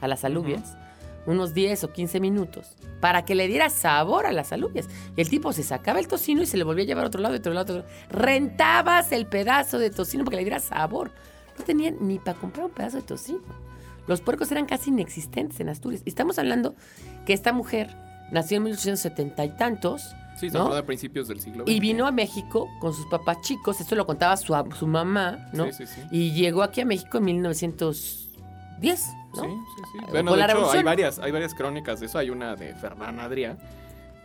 [0.00, 0.76] a las alubias,
[1.26, 4.88] unos 10 o 15 minutos, para que le diera sabor a las alubias.
[5.16, 7.20] Y el tipo se sacaba el tocino y se le volvía a llevar a otro
[7.20, 7.88] lado, y otro lado, otro lado.
[8.10, 11.10] Rentabas el pedazo de tocino para que le diera sabor.
[11.58, 13.40] No tenían ni para comprar un pedazo de tocino.
[14.06, 16.02] Los puercos eran casi inexistentes en Asturias.
[16.04, 16.74] Y estamos hablando
[17.26, 17.94] que esta mujer
[18.32, 20.14] nació en 1870 y tantos.
[20.36, 20.72] Sí, se ¿no?
[20.72, 21.72] a principios del siglo XX.
[21.72, 25.66] Y vino a México con sus papás chicos, esto lo contaba su, su mamá, ¿no?
[25.66, 26.00] Sí, sí, sí.
[26.10, 27.24] Y llegó aquí a México en
[28.80, 29.42] 1910, ¿no?
[29.42, 29.98] Sí, sí, sí.
[29.98, 32.18] Eh, Bueno, de hecho, hay varias, hay varias crónicas de eso.
[32.18, 33.56] Hay una de Fernán Adrià,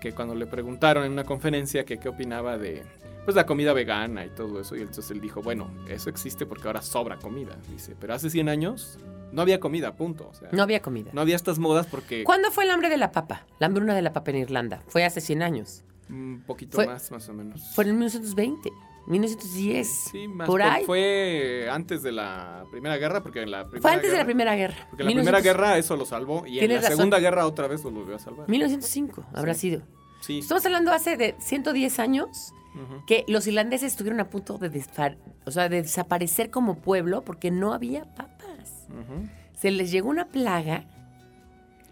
[0.02, 2.84] que cuando le preguntaron en una conferencia que qué opinaba de
[3.26, 6.68] pues la comida vegana y todo eso, y entonces él dijo, bueno, eso existe porque
[6.68, 9.00] ahora sobra comida, dice, pero hace 100 años
[9.32, 10.28] no había comida, punto.
[10.30, 11.10] O sea, No había comida.
[11.12, 13.48] no había estas modas porque ¿Cuándo fue el hambre de la papa?
[13.58, 14.84] La hambruna de la papa en Irlanda.
[14.88, 15.84] Fue hace 100 años.
[16.08, 17.72] un poquito Fue- más, más o menos.
[17.74, 18.72] Fue en 1920,
[19.08, 19.88] 1910.
[19.88, 20.84] Sí, más por ahí.
[20.86, 24.26] Fue antes de la Primera Guerra, porque en la Primera Fue antes de la Guerra-
[24.26, 24.76] Primera Guerra.
[24.90, 26.98] Porque en la Primera 1900 Guerra eso lo salvó y en la razón.
[26.98, 28.50] Segunda Guerra otra vez lo volvió a salvar.
[28.50, 29.60] 1905 habrá Sí.
[29.62, 29.82] sido.
[30.22, 30.40] Sí.
[30.40, 32.54] Estamos hablando hace de 110 años
[33.08, 34.84] que los irlandeses estuvieron a punto de,
[35.46, 38.88] o sea, de desaparecer como pueblo porque no había papas.
[39.54, 40.86] Se les llegó una plaga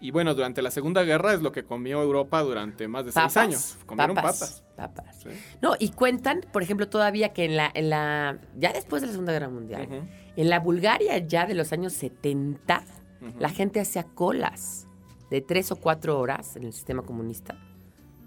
[0.04, 3.32] Y bueno, durante la Segunda Guerra es lo que comió Europa durante más de papas.
[3.32, 3.78] seis años.
[3.86, 4.62] Comieron papas.
[4.76, 5.16] papas.
[5.22, 5.30] Sí.
[5.62, 9.12] No, y cuentan, por ejemplo, todavía que en la, en la, ya después de la
[9.12, 9.88] Segunda Guerra Mundial,
[10.36, 12.84] en la Bulgaria ya de los años 70,
[13.22, 13.40] ujú.
[13.40, 14.88] la gente hacía colas
[15.30, 17.56] de tres o cuatro horas en el sistema comunista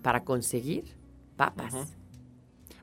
[0.02, 0.98] para conseguir
[1.36, 1.96] papas.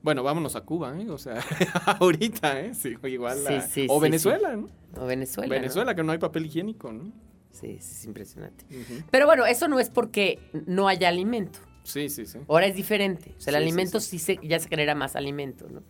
[0.02, 1.10] Bueno, vámonos a Cuba, ¿eh?
[1.10, 1.40] O sea,
[1.98, 2.74] ahorita, ¿eh?
[2.74, 3.38] Sí, igual.
[3.38, 4.68] Sí, sí, o Venezuela, ¿no?
[4.96, 5.48] O Venezuela.
[5.48, 5.60] ¿no?
[5.60, 7.23] Venezuela, que no hay papel higiénico, ¿no?
[7.54, 8.64] Sí, es impresionante.
[9.10, 11.60] Pero bueno, eso no es porque no haya alimento.
[11.84, 12.38] Sí, sí, sí.
[12.48, 13.34] Ahora es diferente.
[13.36, 15.82] O sea, el Sí, alimento sí, se, ya se genera más alimento, ¿no?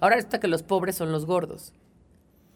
[0.00, 1.72] Ahora resulta que los pobres son los gordos.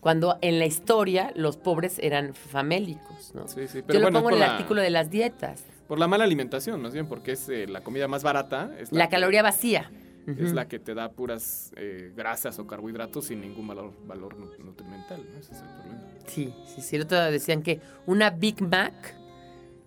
[0.01, 3.49] Cuando en la historia los pobres eran famélicos, ¿no?
[3.49, 3.79] Sí, sí.
[3.79, 5.65] Yo Pero lo bueno, es pongo en el la, artículo de las dietas.
[5.89, 8.71] por la mala alimentación, más bien, porque es eh, la comida más barata.
[8.79, 9.91] Es La caloría vacía.
[10.27, 14.51] Es la que te da puras eh, grasas o carbohidratos sin ningún valor, valor nu-
[14.65, 15.39] nutrimental, ¿no?
[15.39, 16.03] Ese es el problema.
[16.27, 16.97] Sí, sí, sí.
[16.97, 19.15] El otro día decían que una Big Mac,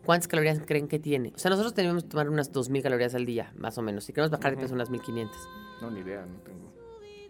[0.06, 1.34] ¿cuántas calorías creen que tiene?
[1.36, 4.04] O sea, nosotros tenemos que tomar unas 2.000 calorías al día, más o menos.
[4.04, 5.30] Si queremos bajar de peso, unas 1.500.
[5.82, 6.72] No, ni idea, no tengo.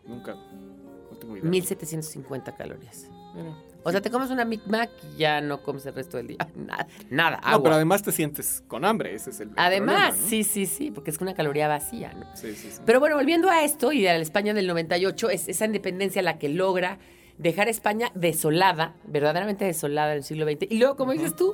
[0.05, 0.35] Nunca.
[0.35, 1.49] No tengo idea.
[1.49, 3.09] 1.750 calorías.
[3.35, 3.55] Mira.
[3.87, 6.37] O sea, te comes una Big Mac y ya no comes el resto del día.
[6.55, 7.63] Nada, nada No, agua.
[7.63, 9.51] pero además te sientes con hambre, ese es el.
[9.55, 10.29] Además, problema, ¿no?
[10.29, 12.25] sí, sí, sí, porque es una caloría vacía, ¿no?
[12.35, 12.81] Sí, sí, sí.
[12.85, 16.37] Pero bueno, volviendo a esto y a la España del 98, es esa independencia la
[16.37, 16.99] que logra
[17.37, 20.69] dejar a España desolada, verdaderamente desolada en el siglo XX.
[20.69, 21.53] Y luego, como dices tú,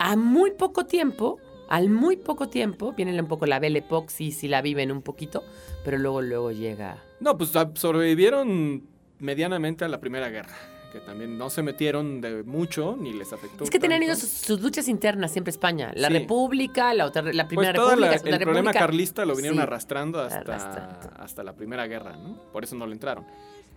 [0.00, 4.32] a muy poco tiempo, al muy poco tiempo, viene un poco la Belle Époque, sí,
[4.32, 5.44] sí la viven un poquito,
[5.84, 6.96] pero luego, luego llega...
[7.20, 8.82] No, pues sobrevivieron
[9.20, 10.54] medianamente a la Primera Guerra.
[10.92, 13.64] Que también no se metieron de mucho ni les afectó.
[13.64, 15.90] Es que tenían ellos sus, sus luchas internas siempre España.
[15.94, 16.14] La Sí.
[16.18, 18.78] República, la, otra, la Pues Primera todo República, la- el problema República.
[18.78, 19.62] carlista lo vinieron Sí.
[19.62, 21.10] arrastrando hasta, Arrastrando.
[21.18, 22.34] hasta la Primera Guerra, ¿no?
[22.52, 23.24] Por eso no le entraron.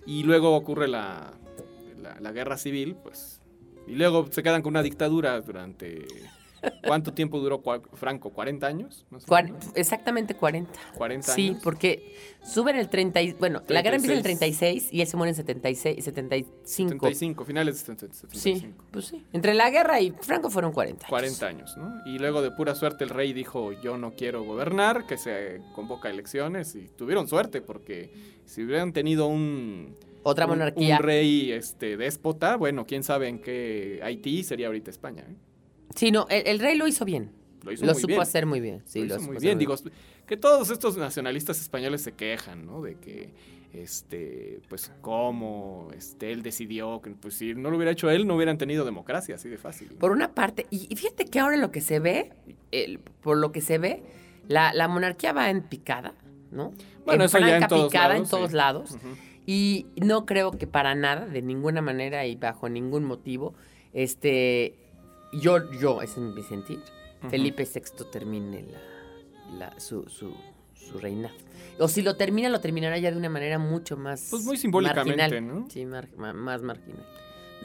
[0.05, 1.31] Y luego ocurre la,
[2.01, 3.39] la, la guerra civil, pues.
[3.87, 6.05] Y luego se quedan con una dictadura durante
[6.85, 7.61] ¿Cuánto tiempo duró
[7.93, 8.31] Franco?
[8.33, 9.05] ¿40 años?
[9.09, 9.65] más Cuar- menos?
[9.75, 10.71] exactamente 40.
[10.95, 11.61] 40 Sí, años.
[11.63, 13.21] porque sube en el 30.
[13.21, 14.59] y- Bueno, la guerra empieza en el 36.
[14.83, 16.53] 36 y él se muere en 76, 75.
[16.65, 18.33] 75, finales de 75.
[18.39, 19.23] Sí, pues sí.
[19.33, 21.05] Entre la guerra y Franco fueron 40.
[21.05, 21.09] años.
[21.09, 22.01] 40 años, ¿no?
[22.05, 26.09] Y luego de pura suerte el rey dijo, yo no quiero gobernar, que se convoca
[26.09, 28.11] elecciones y tuvieron suerte porque
[28.45, 30.97] si hubieran tenido un, Otra un- monarquía.
[30.97, 35.23] un rey este, déspota, bueno, quién sabe en qué Haití sería ahorita España.
[35.27, 35.35] ¿eh?
[35.95, 37.31] Sí, no, el, el rey lo hizo bien.
[37.63, 38.21] Lo hizo Lo muy supo bien.
[38.21, 38.81] hacer muy bien.
[38.85, 39.57] Sí, lo lo hizo muy bien.
[39.57, 39.75] Digo,
[40.27, 42.81] que todos estos nacionalistas españoles se quejan, ¿no?
[42.81, 43.33] De que,
[43.73, 48.35] este, pues, cómo este, él decidió que, pues, si no lo hubiera hecho él, no
[48.35, 49.89] hubieran tenido democracia, así de fácil.
[49.93, 49.99] ¿no?
[49.99, 52.31] Por una parte, y, y fíjate que ahora lo que se ve,
[52.71, 54.03] el- por lo que se ve,
[54.47, 56.13] la, la monarquía va en picada,
[56.51, 56.71] ¿no?
[57.05, 58.55] Bueno, en eso ya en todos picada lados, en todos sí.
[58.57, 58.97] lados.
[59.47, 63.53] Y no creo que para nada, de ninguna manera y bajo ningún motivo,
[63.93, 64.75] este,
[65.39, 66.79] yo, yo, ese es mi sentir.
[67.29, 68.79] Felipe VI termine la,
[69.71, 70.31] la- su, su,
[70.73, 71.33] su reinado.
[71.79, 75.21] O si lo termina, lo terminará ya de una manera mucho más Pues muy simbólicamente,
[75.21, 75.47] marginal.
[75.47, 75.69] ¿no?
[75.69, 77.05] Sí, mar- más marginal.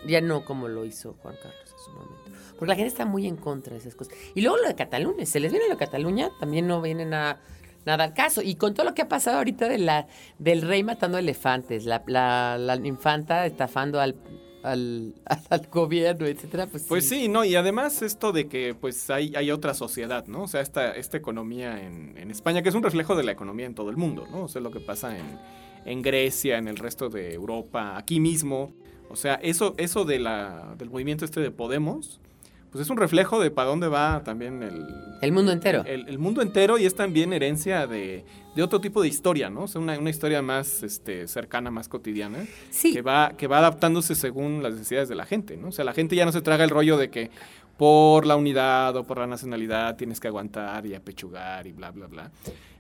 [0.07, 2.31] Ya no como lo hizo Juan Carlos en su momento.
[2.59, 4.15] Porque la gente está muy en contra de esas cosas.
[4.35, 7.41] Y luego lo de Cataluña, se les viene lo de Cataluña, también no viene nada,
[7.85, 8.41] nada al caso.
[8.43, 10.07] Y con todo lo que ha pasado ahorita de la,
[10.39, 14.17] del rey matando elefantes, la, la, la infanta estafando al,
[14.63, 15.15] al,
[15.51, 19.51] al gobierno, etcétera, pues, Pues sí, no, y además esto de que pues hay, hay
[19.51, 20.43] otra sociedad, ¿no?
[20.43, 23.67] O sea, esta, esta economía en, en España, que es un reflejo de la economía
[23.67, 24.45] en todo el mundo, ¿no?
[24.45, 25.39] O sea, lo que pasa en,
[25.85, 28.73] en Grecia, en el resto de Europa, aquí mismo.
[29.09, 32.21] O sea, eso, eso de la, del movimiento este de Podemos,
[32.71, 34.87] pues es un reflejo de para dónde va también el,
[35.21, 35.83] El mundo entero.
[35.87, 39.63] el, el mundo entero y es también herencia de, de otro tipo de historia, ¿no?
[39.63, 42.39] O sea, una, una historia más este, cercana, más cotidiana
[42.71, 45.69] Sí, que va, que va adaptándose según las necesidades de la gente, ¿no?
[45.69, 47.31] O sea, la gente ya no se traga el rollo de que
[47.77, 52.09] por la unidad o por la nacionalidad tienes que aguantar y apechugar y bla, bla,
[52.09, 52.31] bla.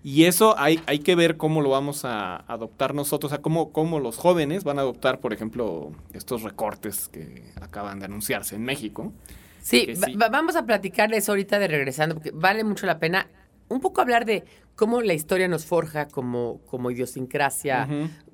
[0.05, 3.73] Y eso hay, hay que ver cómo lo vamos a adoptar nosotros, o sea, cómo,
[3.73, 8.65] cómo los jóvenes van a adoptar, por ejemplo, estos recortes que acaban de anunciarse en
[8.65, 9.13] México.
[9.61, 10.15] Sí, sí.
[10.15, 13.27] va- vamos a platicar de eso ahorita de regresando, porque vale mucho la pena
[13.69, 14.45] un poco hablar de
[14.75, 17.87] cómo la historia nos forja como, como idiosincrasia,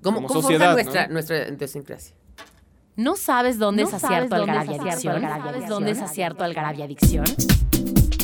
[0.03, 1.13] cómo, Como cómo sociedad, forja ¿no?
[1.13, 2.15] nuestra, nuestra idiosincrasia.
[2.97, 5.21] ¿No sabes dónde ¿No es acierto Algarabia Adicción?
[5.21, 7.27] ¿Sabes dónde es acierto Algarabia Adicción?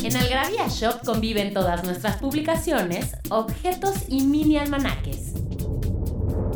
[0.03, 5.33] En Algarabia Shop conviven todas nuestras publicaciones, objetos y mini almanaques.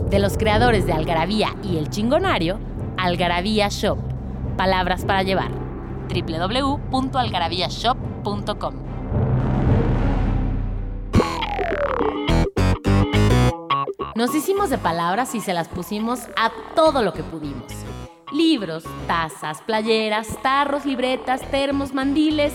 [0.10, 2.60] De los creadores de Algarabía y El Chingonario,
[2.98, 4.00] Algarabía Shop.
[4.58, 5.52] Palabras para llevar.
[6.08, 8.88] www.algarabíashop.com
[14.18, 17.72] Nos hicimos de palabras y se las pusimos a todo lo que pudimos.
[18.32, 22.52] Libros, tazas, playeras, tarros, libretas, termos, mandiles,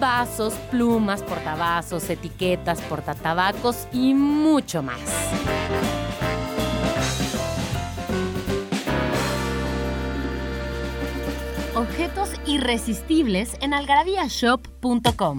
[0.00, 6.01] vasos, plumas, portavasos, etiquetas, portatabacos y mucho más.
[11.74, 15.38] Objetos irresistibles en algarabíashop.com.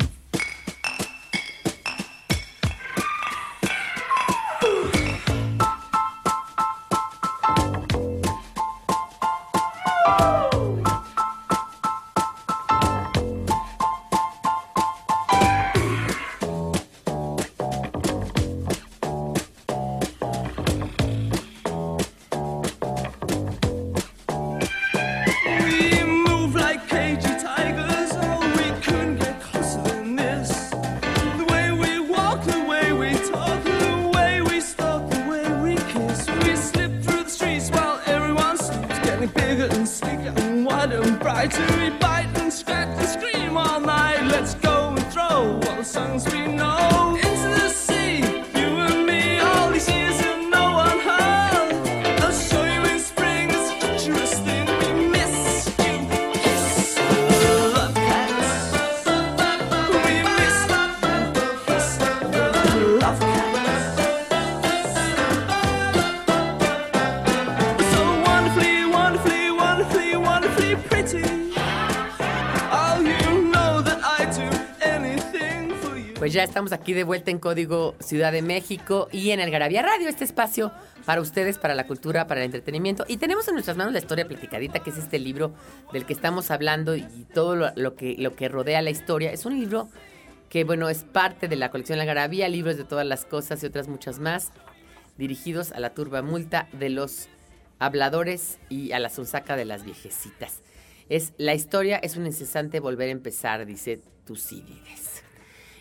[40.66, 41.66] wider and brighter.
[41.78, 44.24] We bite and scratch and scream all night.
[44.28, 46.53] Let's go and throw all the songs we know
[76.34, 80.10] ya estamos aquí de vuelta en Código Ciudad de México y en el Garabía Radio,
[80.10, 80.72] este espacio
[81.06, 83.06] para ustedes, para la cultura, para el entretenimiento.
[83.08, 85.54] Y tenemos en nuestras manos la historia platicadita, que es este libro
[85.92, 87.04] del que estamos hablando y
[87.36, 89.32] todo lo, que, lo que rodea la historia.
[89.32, 89.90] Es un libro
[90.50, 93.68] que, bueno, es parte de la colección La Garabía, libros de todas las cosas y
[93.68, 94.52] otras muchas más,
[95.18, 97.28] dirigidos a la turba multa de los
[97.78, 100.64] habladores y a la sonsaca de las viejecitas.
[101.10, 105.13] Es la historia es un incesante volver a empezar, dice Tucídides.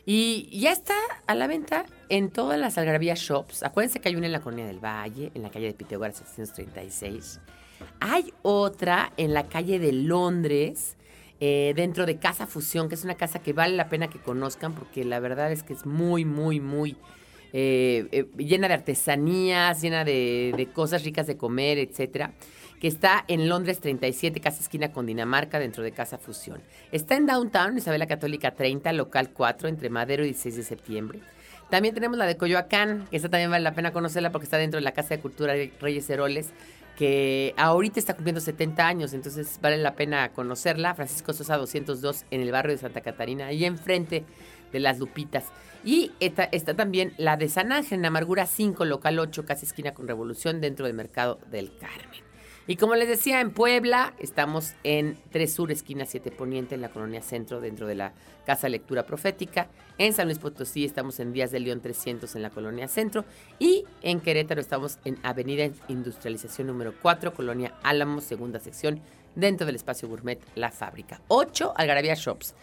[0.04, 0.94] Y ya está
[1.26, 3.62] a la venta en todas las Algarabía Shops.
[3.62, 7.40] Acuérdense que hay una en la Colonia del Valle, en la calle de Pitágoras 736.
[8.00, 10.96] Hay otra en la calle de Londres,
[11.40, 14.74] eh, dentro de Casa Fusión, que es una casa que vale la pena que conozcan
[14.74, 16.96] porque la verdad es que es muy, muy, muy
[17.52, 22.32] eh, eh, llena de artesanías, llena de, de cosas ricas de comer, etcétera
[22.82, 26.60] que está en Londres 37, casi esquina con Dinamarca, dentro de Casa Fusión.
[26.90, 31.20] Está en Downtown, Isabela Católica 30, local 4, entre Madero y 16 de septiembre.
[31.70, 34.78] También tenemos la de Coyoacán, que esta también vale la pena conocerla porque está dentro
[34.78, 36.50] de la Casa de Cultura de Reyes Heroles,
[36.96, 40.96] que ahorita está cumpliendo 70 años, entonces vale la pena conocerla.
[40.96, 44.24] Francisco Sosa 202 en el barrio de Santa Catarina, ahí enfrente
[44.72, 45.44] de las Lupitas.
[45.84, 49.94] Y está, está también la de San Ángel, en Amargura 5, local 8, casi esquina
[49.94, 52.31] con Revolución, dentro del Mercado del Carmen.
[52.66, 56.90] Y como les decía, en Puebla estamos en Tres Sur, esquina 7 Poniente, en la
[56.90, 58.12] Colonia Centro, dentro de la
[58.46, 59.66] Casa Lectura Profética.
[59.98, 63.24] En San Luis Potosí estamos en Díaz de León 300, en la Colonia Centro.
[63.58, 69.00] Y en Querétaro estamos en Avenida Industrialización número 4, Colonia Álamo, segunda sección,
[69.34, 71.20] dentro del espacio gourmet La Fábrica.
[71.28, 72.54] 8 Algarabía Shops.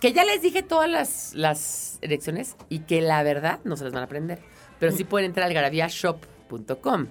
[0.00, 3.92] Que ya les dije todas las, las direcciones y que la verdad no se las
[3.92, 4.40] van a aprender.
[4.80, 7.06] Pero sí pueden entrar a algarabíashop.com.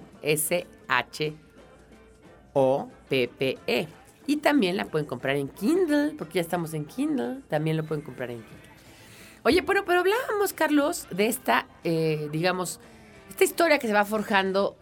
[2.54, 3.88] S-H o-P-P-E.
[4.26, 7.40] Y también la pueden comprar en Kindle, porque ya estamos en Kindle.
[7.48, 8.70] También lo pueden comprar en Kindle.
[9.42, 12.80] Oye, pero, pero hablábamos, Carlos, de esta, eh, digamos,
[13.28, 14.76] esta historia que se va forjando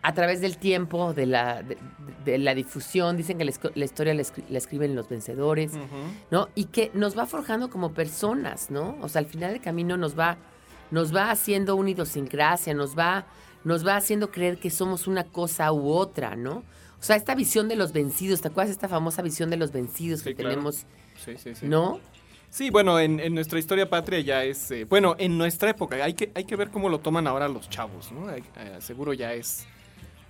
[0.00, 1.76] a través del tiempo, de la, de,
[2.24, 3.18] de la difusión.
[3.18, 5.72] Dicen que la, historia la, escri- la escriben los vencedores,
[6.30, 6.48] ¿no?
[6.54, 8.96] Y que nos va forjando como personas, ¿no?
[9.02, 10.38] O sea, al final del camino nos va,
[10.90, 13.26] nos va haciendo una idiosincrasia, nos va,
[13.64, 16.62] nos va haciendo creer que somos una cosa u otra, ¿no?
[17.00, 20.20] O sea, esta visión de los vencidos, ¿te acuerdas esta famosa visión de los vencidos
[20.20, 20.50] Sí, que claro.
[20.50, 20.86] tenemos,
[21.24, 21.66] Sí, sí, sí.
[21.66, 22.00] ¿no?
[22.50, 26.14] Sí, bueno, en, en nuestra historia patria ya es, eh, bueno, en nuestra época hay
[26.14, 28.30] que, hay que ver cómo lo toman ahora los chavos, ¿no?
[28.30, 28.42] Eh,
[28.80, 29.66] seguro ya es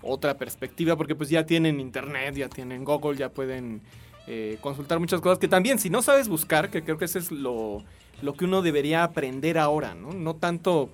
[0.03, 3.83] otra perspectiva porque pues ya tienen internet, ya tienen Google, ya pueden
[4.27, 7.31] eh, consultar muchas cosas que también si no sabes buscar, que creo que eso es
[7.31, 7.85] lo,
[8.21, 10.13] lo que uno debería aprender ahora, ¿no?
[10.13, 10.91] No tanto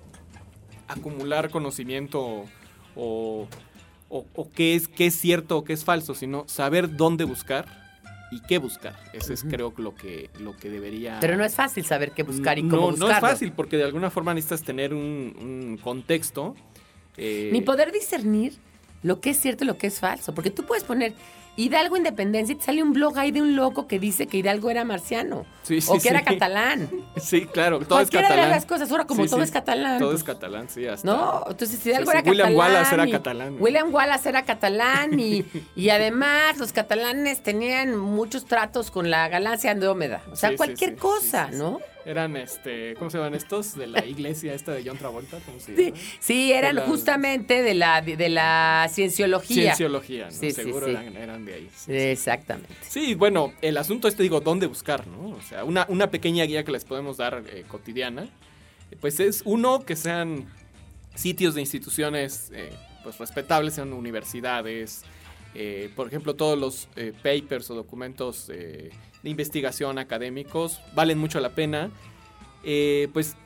[0.88, 2.44] acumular conocimiento
[2.96, 3.48] o,
[4.16, 7.66] o, o qué, es, qué es cierto o qué es falso, sino saber dónde buscar
[8.30, 8.94] y qué buscar.
[9.12, 11.18] Eso es creo lo que, lo que debería...
[11.20, 13.28] Pero no es fácil saber qué buscar y No, cómo no es buscarlo.
[13.28, 16.54] fácil porque de alguna forma necesitas tener un, un contexto.
[17.16, 18.54] eh, Ni poder discernir
[19.02, 20.32] lo que es cierto y lo que es falso.
[20.34, 21.12] Porque tú puedes poner
[21.56, 24.70] Hidalgo Independencia y te sale un blog ahí de un loco que dice que Hidalgo
[24.70, 25.46] era marciano.
[25.62, 26.88] Sí, sí, o que era catalán.
[27.16, 28.48] Sí, claro, todo es Cualquiera catalán.
[28.50, 29.98] de las cosas, ahora como Sí, todo es catalán.
[29.98, 31.06] Todo pues, es catalán, sí, hasta.
[31.06, 31.44] ¿No?
[31.48, 32.72] Entonces Hidalgo Sí, era sí, William catalán.
[32.74, 33.56] Wallace era catalán.
[33.60, 35.44] William Wallace era catalán y,
[35.76, 40.22] y además los catalanes tenían muchos tratos con la galaxia Andrómeda.
[40.32, 41.48] O sea, cualquier cosa.
[41.52, 41.78] ¿no?
[42.06, 43.76] Eran, este, ¿cómo se llaman estos?
[43.76, 45.96] De la iglesia esta de John Travolta, ¿cómo se Sí, llama?
[46.20, 49.74] sí, eran De la- justamente de la, de la cienciología.
[49.74, 50.30] Cienciología, ¿no?
[50.30, 50.92] Sí, sí, Seguro sí.
[50.92, 51.70] Eran, eran de ahí.
[51.88, 52.74] Exactamente.
[52.86, 55.30] Sí, bueno, el asunto este, digo, ¿dónde buscar, no?
[55.30, 58.28] O sea, una, una pequeña guía que les podemos dar eh, cotidiana,
[59.00, 60.44] pues es uno, que sean
[61.14, 62.70] sitios de instituciones, eh,
[63.02, 65.04] pues respetables, sean universidades,
[65.54, 68.90] eh, por ejemplo, todos los eh, papers o documentos eh,
[69.24, 71.90] de investigación académicos valen mucho la pena,
[72.66, 73.36] Eh, pues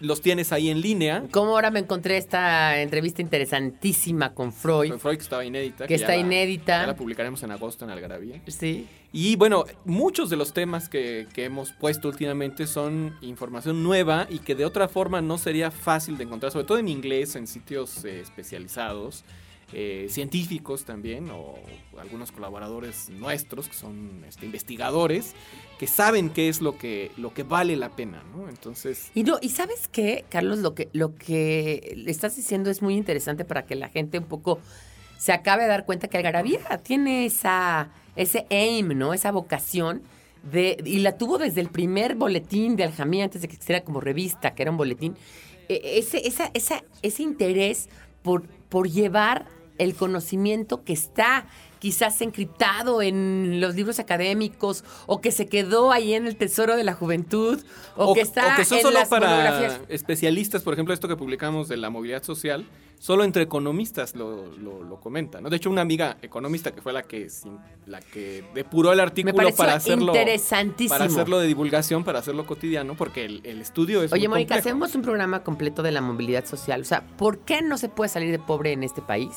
[0.00, 1.24] los tienes ahí en línea.
[1.32, 5.88] Como ahora me encontré esta entrevista interesantísima con Freud, Freud que estaba inédita.
[5.88, 6.82] que está la- inédita.
[6.82, 8.40] Ya la publicaremos en agosto en Algarabía.
[8.46, 8.86] Sí.
[9.12, 14.38] Y bueno, muchos de los temas que, que hemos puesto últimamente son información nueva y
[14.38, 18.04] que de otra forma no sería fácil de encontrar, sobre todo en inglés, en sitios
[18.04, 19.24] eh, especializados,
[19.72, 21.54] eh, científicos también, o
[21.98, 25.34] algunos colaboradores nuestros que son este, investigadores,
[25.78, 28.48] que saben qué es lo que, lo que vale la pena, ¿no?
[28.48, 32.96] Entonces, Y no, y sabes qué, Carlos, lo que, lo que estás diciendo es muy
[32.96, 34.58] interesante para que la gente un poco
[35.18, 39.12] se acabe de dar cuenta que Algarabía tiene esa, ese aim, ¿no?
[39.12, 40.02] Esa vocación
[40.50, 44.00] de, y la tuvo desde el primer boletín de Aljamía, antes de que existiera como
[44.00, 45.16] revista, que era un boletín,
[45.68, 47.88] e- ese, esa, esa, ese interés
[48.22, 49.46] por, por llevar
[49.78, 51.46] el conocimiento que está
[51.78, 56.84] quizás encriptado en los libros académicos o que se quedó ahí en el tesoro de
[56.84, 57.60] la juventud
[57.96, 61.16] o, que está o que son en solo las para especialistas, por ejemplo, esto que
[61.16, 62.66] publicamos de la movilidad social,
[62.98, 65.42] solo entre economistas lo, lo, lo comentan.
[65.44, 65.50] ¿no?
[65.50, 67.28] De hecho, una amiga economista que fue la que
[67.86, 70.98] la que depuró el artículo para hacerlo interesantísimo.
[70.98, 74.56] para hacerlo de divulgación, para hacerlo cotidiano, porque el, el estudio es Oye, muy Mónica,
[74.56, 74.76] complejo.
[74.76, 76.80] hacemos un programa completo de la movilidad social.
[76.80, 79.36] O sea, ¿por qué no se puede salir de pobre en este país?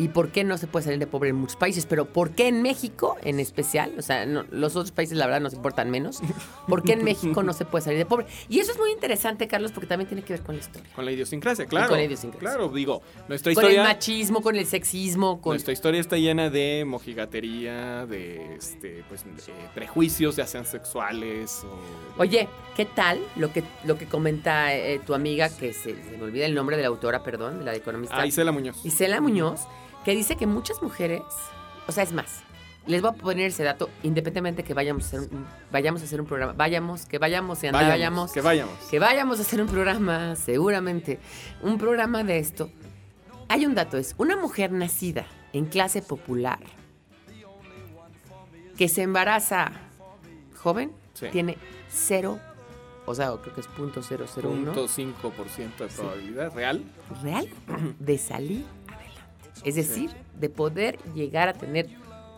[0.00, 2.46] Y por qué no se puede salir de pobre en muchos países, pero por qué
[2.48, 6.20] en México en especial, o sea, no- los otros países la verdad nos importan menos,
[6.68, 8.26] por qué en México no se puede salir de pobre.
[8.48, 10.88] Y eso es muy interesante, Carlos, porque también tiene que ver con la historia.
[10.94, 11.88] Con la idiosincrasia, claro.
[11.88, 12.56] con la idiosincrasia.
[12.56, 13.82] Claro, digo, nuestra Con el historia.
[13.92, 15.52] machismo, con el sexismo, con...
[15.54, 22.22] Nuestra historia está llena de mojigatería, de este, pues, de prejuicios, ya sean sexuales o.
[22.22, 26.22] Oye, ¿qué tal lo que, lo que comenta eh, tu amiga, que se, se me
[26.22, 28.16] olvida el nombre de la autora, perdón, de la economista?
[28.18, 28.84] Ah, Isela Muñoz.
[28.84, 29.62] Isela Muñoz,
[30.08, 31.20] que dice que muchas mujeres,
[31.86, 32.40] o sea, es más,
[32.86, 36.18] les voy a poner ese dato, independientemente que vayamos a hacer un, vayamos a hacer
[36.18, 38.72] un programa, vayamos, que vayamos y vayamos, Que vayamos.
[38.90, 41.18] que vayamos a hacer un programa, seguramente,
[41.60, 42.70] un programa de esto.
[43.50, 46.60] Hay un dato, es una mujer nacida en clase popular
[48.78, 49.72] que se embaraza
[50.56, 51.26] joven, Sí.
[51.30, 51.58] tiene
[51.90, 52.38] cero,
[53.04, 56.82] o sea, creo que es punto cero cero uno, 0.5% de probabilidad real.
[57.22, 57.46] real
[57.98, 58.77] de salir.
[59.64, 61.88] Es decir, de poder llegar a tener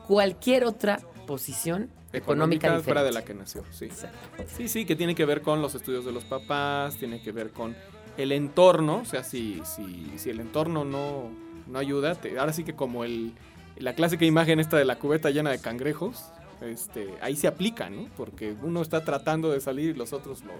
[0.06, 3.84] cualquier otra posición económica, Económica fuera de la que nació, sí.
[3.84, 4.18] Exacto.
[4.56, 7.50] Sí, sí, que tiene que ver con los estudios de los papás, tiene que ver
[7.50, 7.76] con
[8.16, 11.30] el entorno, o sea, si, si, si el entorno no,
[11.68, 13.32] no ayuda, te- ahora sí que como el,
[13.78, 16.24] la clásica imagen esta de la cubeta llena de cangrejos,
[16.62, 18.08] este, ahí se aplica, ¿no?
[18.16, 20.52] Porque uno está tratando de salir y los otros lo,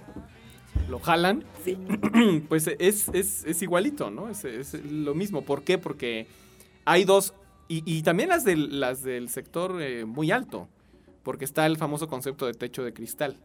[0.89, 1.77] lo jalan, Sí.
[2.49, 4.29] pues es, es, es igualito, ¿no?
[4.31, 5.43] Es, es lo mismo.
[5.43, 5.77] ¿Por qué?
[5.79, 6.29] Porque
[6.91, 7.35] hay dos,
[7.69, 10.69] y, y también las del, las del sector eh, muy alto,
[11.23, 13.37] porque está el famoso concepto de techo de cristal,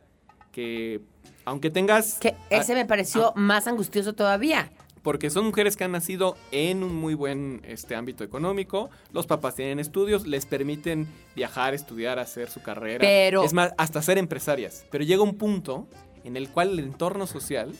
[0.52, 1.02] que
[1.46, 2.18] aunque tengas...
[2.20, 4.72] Que ese ah, me pareció más angustioso todavía.
[5.04, 9.54] porque son mujeres que han nacido en un muy buen este, ámbito económico, los papás
[9.54, 13.02] tienen estudios, les permiten viajar, estudiar, hacer su carrera.
[13.02, 14.86] Pero- Es más, hasta ser empresarias.
[14.89, 15.88] Pero llega un punto
[16.24, 17.76] en el cual el entorno social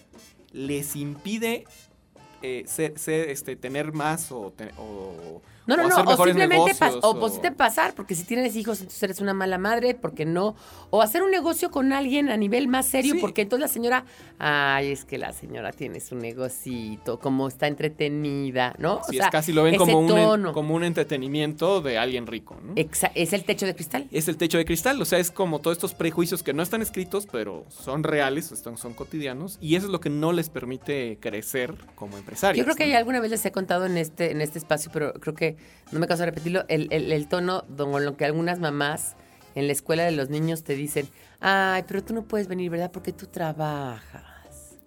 [0.52, 1.66] les impide
[2.44, 7.00] eh, ser, ser, este, tener más o, o- No, o no, no, o simplemente negocios.
[7.02, 10.56] o pusiste pasar, porque si tienes hijos, entonces eres una mala madre, porque no,
[10.92, 13.20] o hacer un negocio con alguien a nivel más serio, Sí.
[13.20, 14.06] porque entonces la señora,
[14.38, 19.02] ay, es que la señora tiene su negocito, como está entretenida, ¿no?
[19.10, 22.56] Sí, es casi lo ven como un, como un entretenimiento de alguien rico.
[22.64, 22.76] ¿no?
[22.76, 24.08] Exa- es el techo de cristal.
[24.12, 26.82] es el techo de cristal, o sea, es como todos estos prejuicios que no están
[26.82, 31.18] escritos, pero son reales, están, son cotidianos, y eso es lo que no les permite
[31.20, 32.58] crecer como empresarios.
[32.66, 35.34] Yo creo que alguna vez les he contado en este, en este espacio, pero creo
[35.36, 35.55] que
[35.92, 39.16] no me canso de repetirlo, el, el- el tono con lo que algunas mamás
[39.56, 41.08] en la escuela de los niños te dicen,
[41.40, 42.92] ay, pero tú no puedes venir, ¿verdad?
[42.92, 44.24] Porque tú trabajas.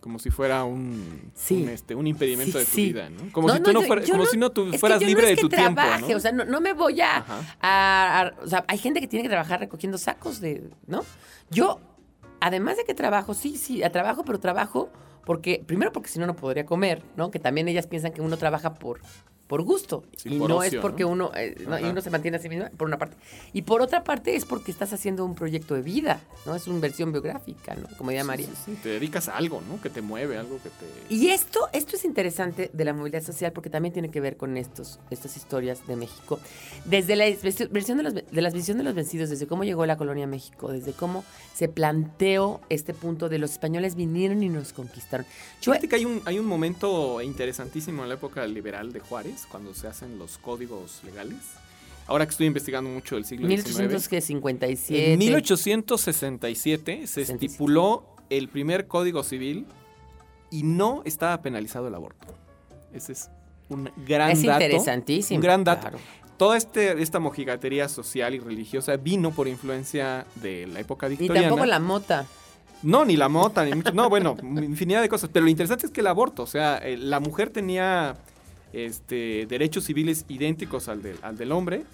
[0.01, 1.62] Como si fuera un, Sí.
[1.64, 2.85] un, este, un impedimento Sí, de tu sí.
[2.93, 3.33] vida, ¿no?
[3.33, 5.81] Como si tú no fueras, yo como si no tú fueras libre de tu tiempo,
[6.09, 6.16] ¿no?
[6.16, 7.25] O sea, no, me voy a-
[7.61, 10.71] a- O sea, hay gente que tiene que trabajar recogiendo sacos de...
[10.87, 11.05] ¿No?
[11.51, 11.81] Yo,
[12.41, 14.91] además de que trabajo, sí, sí, a trabajo, pero trabajo
[15.25, 15.62] porque...
[15.66, 17.31] Primero porque si no, no podría comer, ¿no?
[17.31, 19.01] Que también ellas piensan que uno trabaja por...
[19.49, 20.05] Por gusto.
[20.16, 21.09] Sí, y por no ocio, es porque ¿no?
[21.09, 21.30] uno.
[21.34, 23.16] eh, no, y uno se mantiene a sí misma, por una parte.
[23.53, 26.55] Y por otra parte es porque estás haciendo un proyecto de vida, ¿no?
[26.55, 27.88] Es una versión biográfica, ¿no?
[27.96, 28.46] Como diría Sí, María.
[28.46, 29.80] sí, sí, te dedicas a algo, ¿no?
[29.80, 31.14] Que te mueve, algo que te...
[31.14, 34.57] Y esto, esto es interesante de la movilidad social porque también tiene que ver con
[34.59, 36.38] estos, estas historias de México.
[36.84, 37.24] Desde la
[37.70, 40.28] versión de, los, de la visión de los vencidos, desde cómo llegó la colonia a
[40.28, 41.24] México, desde cómo
[41.55, 45.24] se planteó este punto de los españoles vinieron y nos conquistaron.
[45.62, 49.38] Yo, Fíjate que hay un, hay un momento interesantísimo en la época liberal de Juárez,
[49.47, 51.39] cuando se hacen los códigos legales.
[52.07, 53.66] Ahora que estoy investigando mucho el siglo XIX.
[53.66, 55.12] 1857.
[55.12, 57.47] En 1867 se 67.
[57.47, 59.66] estipuló el primer código civil
[60.51, 62.26] y no estaba penalizado el aborto.
[62.93, 63.30] Ese es
[63.68, 64.64] un gran es dato.
[64.64, 65.36] interesantísimo.
[65.36, 65.82] Un gran dato.
[65.82, 65.99] claro.
[66.39, 71.49] Toda este, esta mojigatería social y religiosa vino por influencia de la época victoriana.
[71.49, 72.26] tampoco la mota.
[72.82, 73.93] No, ni la mota, ni mucho.
[73.93, 75.30] No, bueno, infinidad de cosas.
[75.32, 78.16] Pero lo interesante es que el aborto, o sea, eh, la mujer tenía
[78.73, 81.85] este, derechos civiles idénticos al, de- al del hombre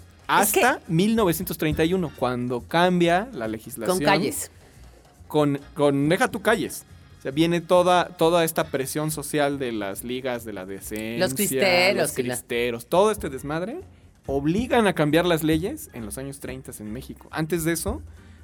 [0.41, 3.97] Es que- hasta 1931, cuando cambia la legislación.
[3.97, 4.51] Con calles.
[5.27, 6.85] Con, con deja tu calles.
[7.19, 11.17] O sea, viene toda, toda esta presión social de las ligas de la decencia.
[11.17, 13.79] Los cristeros Los la- cristeros, todo este desmadre,
[14.27, 17.27] obligan a cambiar las leyes en los años 30 en México.
[17.31, 18.01] Antes de eso,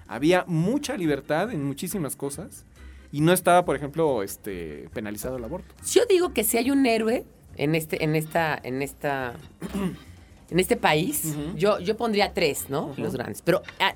[0.08, 2.66] había mucha libertad en muchísimas cosas
[3.12, 5.74] y no estaba, por ejemplo, este, penalizado el aborto.
[5.92, 7.26] Yo digo que si hay un héroe
[7.58, 9.34] en este, en esta, en esta,
[10.50, 11.58] en este país, Ujú.
[11.58, 12.94] yo, yo pondría tres, ¿no?
[12.98, 13.42] Los grandes.
[13.42, 13.96] Pero ah,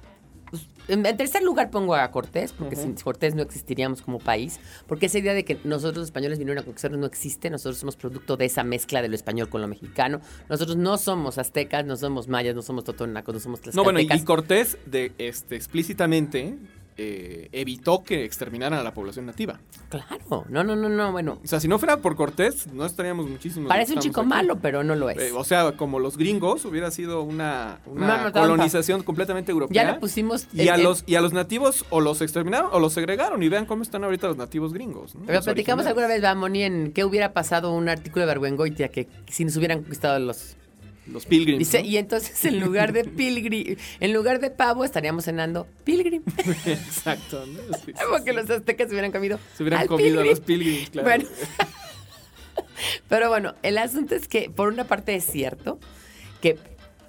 [0.49, 4.60] pues, en, tercer lugar pongo a Cortés, porque sin Cortés no existiríamos como país.
[4.88, 7.49] Porque esa idea de que nosotros los españoles vinieron a conquistarnos no existe.
[7.49, 10.22] Nosotros somos producto de esa mezcla de lo español con lo mexicano.
[10.49, 14.08] Nosotros no somos aztecas, no somos mayas, no somos totonacos, no somos No, bueno, y,
[14.08, 14.26] tlaxcaltecas.
[14.26, 16.58] Cortés de, este, explícitamente
[16.98, 19.60] eh, evitó que exterminaran a la población nativa.
[19.89, 20.46] Claro.
[20.50, 21.12] No, no, no, no.
[21.12, 23.68] Bueno, O sea, si no fuera por Cortés, no estaríamos muchísimos.
[23.68, 24.30] parece un chico aquí.
[24.30, 25.18] malo, pero no lo es.
[25.18, 27.80] Eh, o sea, como los gringos, hubiera sido una,
[28.34, 29.84] colonización completamente europea.
[29.84, 30.48] ya le pusimos.
[30.54, 33.43] y, a los, y a los nativos o los exterminaron o los segregaron.
[33.43, 35.16] Y vean cómo están ahorita los nativos gringos.
[35.16, 35.22] ¿no?
[35.26, 35.88] Pero Los platicamos originales.
[35.88, 39.80] alguna vez, Bamoni, en qué hubiera pasado un artículo de Bergüengoitia que si nos hubieran
[39.80, 40.56] conquistado los.
[41.08, 41.60] Los pilgrims.
[41.60, 41.86] Dice, ¿no?
[41.88, 46.24] y entonces en lugar de pilgrim, en lugar de pavo estaríamos cenando pilgrim.
[46.66, 47.45] Exacto.
[47.45, 47.78] ¿no?
[47.78, 48.36] Sí, sí, Porque sí.
[48.36, 49.39] los aztecas hubieran comido.
[49.56, 51.08] Se hubieran al comido a los pilgrims, claro.
[51.08, 51.26] Bueno.
[53.10, 55.80] Pero bueno, el asunto es que por una parte es cierto
[56.41, 56.58] que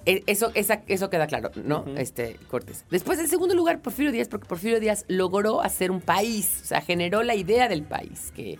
[0.05, 1.85] e- eso, esa- eso queda claro, ¿no?
[1.97, 2.85] Este, Cortés.
[2.89, 6.81] Después, en segundo lugar, Porfirio Díaz, porque Porfirio Díaz logró hacer un país, o sea,
[6.81, 8.57] generó la idea del país, que,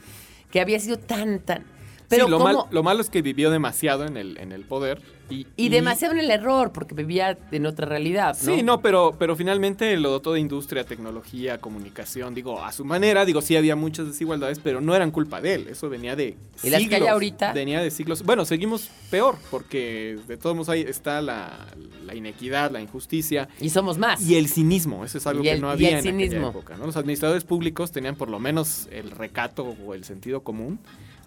[0.51, 1.63] que había sido tan, tan...
[2.09, 5.01] Pero sí, lo, mal- lo malo es que vivió demasiado en el, en el poder.
[5.29, 8.55] Y, Y demasiado en el error, porque vivía en otra realidad, ¿no?
[8.55, 12.33] Sí, no, pero, pero finalmente lo dotó de industria, tecnología, comunicación.
[12.33, 15.67] Digo, a su manera, digo, sí había muchas desigualdades, pero no eran culpa de él.
[15.67, 17.51] Eso venía de ¿Y las que hay siglos, ahorita?
[17.51, 18.23] Venía de siglos.
[18.23, 21.67] Bueno, seguimos peor, porque de todos modos ahí está la,
[22.05, 23.49] la inequidad, la injusticia.
[23.59, 24.21] Y somos más.
[24.25, 26.29] Y el cinismo, eso es algo Y el- que no y había el en aquella
[26.29, 26.49] cinismo.
[26.51, 26.77] época.
[26.77, 26.85] ¿no?
[26.85, 30.79] Los administradores públicos tenían por lo menos el recato o el sentido común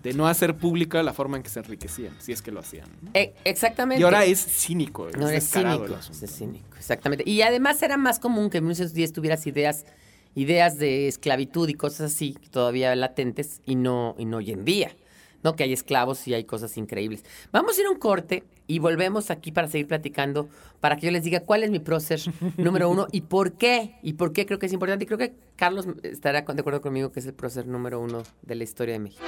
[0.03, 2.89] de no hacer pública la forma en que se enriquecían, si es que lo hacían.
[3.03, 3.11] ¿no?
[3.15, 4.01] Eh, exactamente.
[4.01, 6.01] Y ahora es cínico, es No descarado cínico.
[6.25, 7.29] Es cínico, exactamente.
[7.29, 9.85] Y además era más común que en 1910 tuvieras ideas,
[10.35, 14.91] ideas de esclavitud y cosas así, todavía latentes, y no, y no hoy en día.
[15.43, 17.25] No, que hay esclavos y hay cosas increíbles.
[17.51, 21.13] Vamos a ir a un corte y volvemos aquí para seguir platicando, para que yo
[21.13, 22.21] les diga cuál es mi prócer
[22.59, 23.97] número uno y por qué.
[24.03, 25.05] Y por qué creo que es importante.
[25.05, 28.55] Y creo que Carlos estará de acuerdo conmigo que es el prócer número uno de
[28.55, 29.25] la historia de México.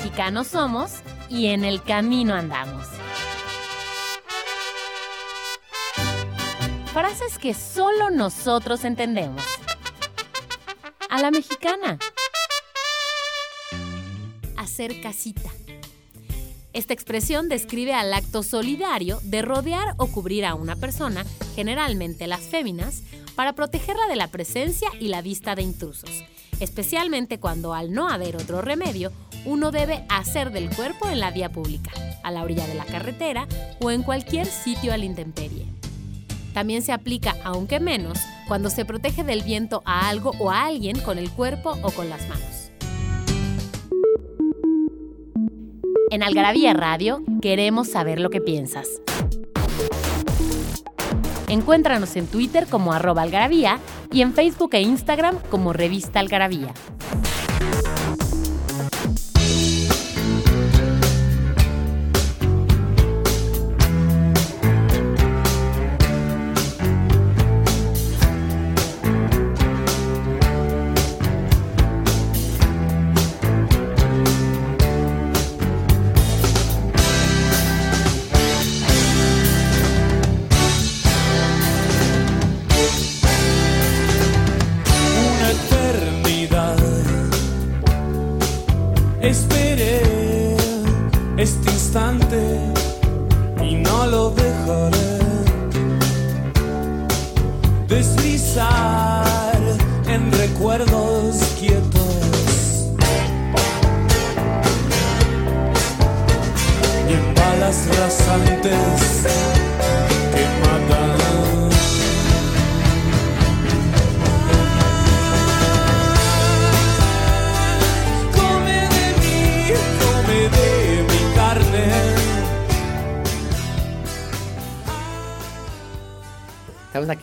[0.00, 0.92] Mexicanos somos
[1.28, 2.86] y en el camino andamos.
[6.94, 9.42] Frases que solo nosotros entendemos.
[11.10, 11.98] A la mexicana.
[14.56, 15.50] Hacer casita.
[16.72, 22.40] Esta expresión describe al acto solidario de rodear o cubrir a una persona, generalmente las
[22.40, 23.02] féminas,
[23.34, 26.24] para protegerla de la presencia y la vista de intrusos,
[26.58, 29.12] especialmente cuando al no haber otro remedio,
[29.44, 31.90] uno debe hacer del cuerpo en la vía pública,
[32.22, 33.46] a la orilla de la carretera
[33.80, 35.66] o en cualquier sitio a la intemperie.
[36.52, 38.18] También se aplica, aunque menos,
[38.48, 42.10] cuando se protege del viento a algo o a alguien con el cuerpo o con
[42.10, 42.70] las manos.
[46.10, 48.88] En Algarabía Radio queremos saber lo que piensas.
[51.46, 53.78] Encuéntranos en Twitter como arroba algarabía
[54.12, 56.74] y en Facebook e Instagram como revista algarabía.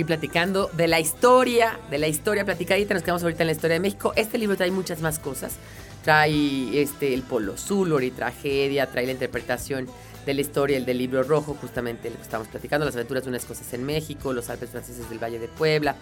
[0.08, 2.96] Platicando de la historia, de la historia platicadita.
[2.96, 4.14] Nos quedamos ahorita en la historia de México.
[4.16, 5.58] Este libro trae muchas más cosas.
[6.04, 9.88] Trae este, el Polo Sur, y Tragedia, trae la interpretación
[10.26, 13.30] de la historia, el del libro rojo, justamente lo que estamos platicando, las aventuras de
[13.30, 15.96] unas cosas en México, los Alpes franceses del Valle de Puebla,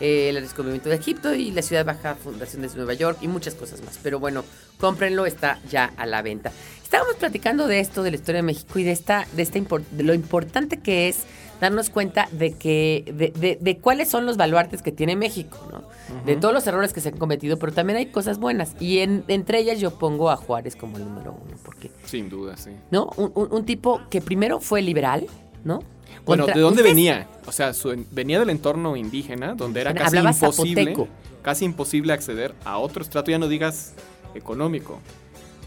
[0.00, 3.54] eh, el descubrimiento de Egipto y la ciudad baja fundación de Nueva York y muchas
[3.54, 3.98] cosas más.
[4.02, 4.44] Pero bueno,
[4.78, 6.52] cómprenlo, está ya a la venta.
[6.98, 9.60] Estábamos platicando de esto, de la historia de México y de esta, de esta
[9.92, 11.18] de lo importante que es
[11.60, 15.84] darnos cuenta de que, de, de- de cuáles son los baluartes que tiene México, ¿no?
[16.26, 18.74] De todos los errores que se han cometido, pero también hay cosas buenas.
[18.80, 22.56] Y en- entre ellas yo pongo a Juárez como el número uno, porque, Sin duda,
[22.56, 22.70] sí.
[22.90, 23.10] ¿no?
[23.16, 25.28] Un, un- un tipo que primero fue liberal,
[25.62, 25.84] ¿no?
[26.26, 27.28] Bueno, Contra- ¿de dónde Ustedes- venía?
[27.46, 31.08] O sea, su- venía del entorno indígena, donde era casi hablaba imposible, zapoteco.
[31.42, 33.92] casi imposible acceder a otro estrato, ya no digas
[34.34, 34.98] económico,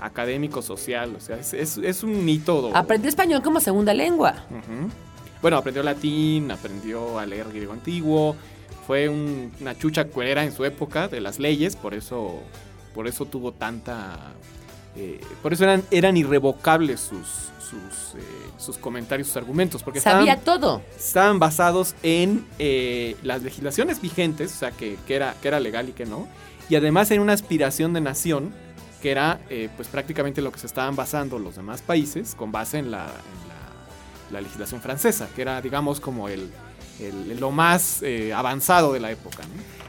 [0.01, 2.71] académico, social, o sea, es, es- es un hito.
[2.75, 4.33] Aprendió español como segunda lengua.
[5.41, 8.35] Bueno, aprendió latín, aprendió a leer griego antiguo,
[8.85, 12.39] fue un- una chucha cuerera en su época de las leyes, por eso,
[12.93, 14.33] por eso tuvo tanta...
[14.95, 17.27] eh, por eso eran, eran irrevocables sus,
[17.59, 18.23] sus, eh,
[18.57, 20.81] sus comentarios, sus argumentos, porque Sabía estaban, todo.
[20.97, 25.89] estaban basados en eh, las legislaciones vigentes, o sea, que, que era, que era legal
[25.89, 26.27] y que no,
[26.69, 28.53] y además en una aspiración de nación,
[29.01, 32.77] que era eh, pues prácticamente lo que se estaban basando los demás países con base
[32.77, 36.49] en la, en la, la legislación francesa, que era, digamos, como el,
[36.99, 39.43] el- lo más eh, avanzado de la época.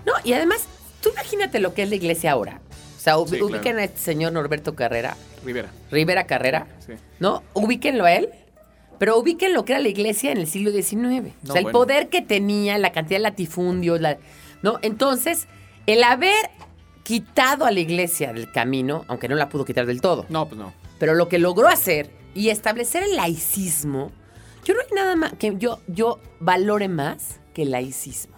[0.07, 0.13] ¿no?
[0.13, 0.67] No, y además,
[1.03, 2.61] tú imagínate lo que es la iglesia ahora.
[2.97, 3.47] O sea, ub- Sí, claro.
[3.47, 5.69] ubiquen a este señor Norberto Carrera, Rivera.
[5.91, 6.93] Rivera Carrera, Sí.
[7.21, 7.43] ¿no?
[7.53, 8.31] Ubíquenlo a él,
[8.99, 11.33] pero ubiquen lo que era la iglesia en el siglo XIX.
[11.49, 14.19] o sea, el poder que tenía, la cantidad de latifundios, la-
[14.63, 14.79] ¿no?
[14.83, 15.49] Entonces,
[15.87, 16.35] el haber
[17.03, 20.59] quitado a la iglesia del camino, aunque no la pudo quitar del todo, No, pues
[20.59, 20.73] no.
[20.99, 24.11] pero lo que logró hacer y establecer el laicismo,
[24.65, 28.33] yo no hay nada más que yo, yo valore más que el laicismo.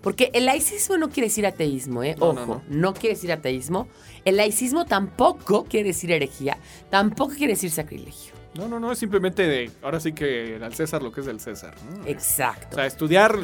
[0.00, 2.14] Porque el laicismo no quiere decir ateísmo, ¿eh?
[2.18, 2.94] No, Ojo, no, no, no.
[2.94, 3.88] quiere decir ateísmo.
[4.24, 6.58] El laicismo tampoco quiere decir herejía,
[6.90, 8.32] tampoco quiere decir sacrilegio.
[8.54, 11.40] No, no, no, es simplemente de, ahora sí que al César lo que es del
[11.40, 11.74] César.
[11.90, 12.04] ¿no?
[12.04, 12.76] O Exacto.
[12.76, 13.36] sea, estudiar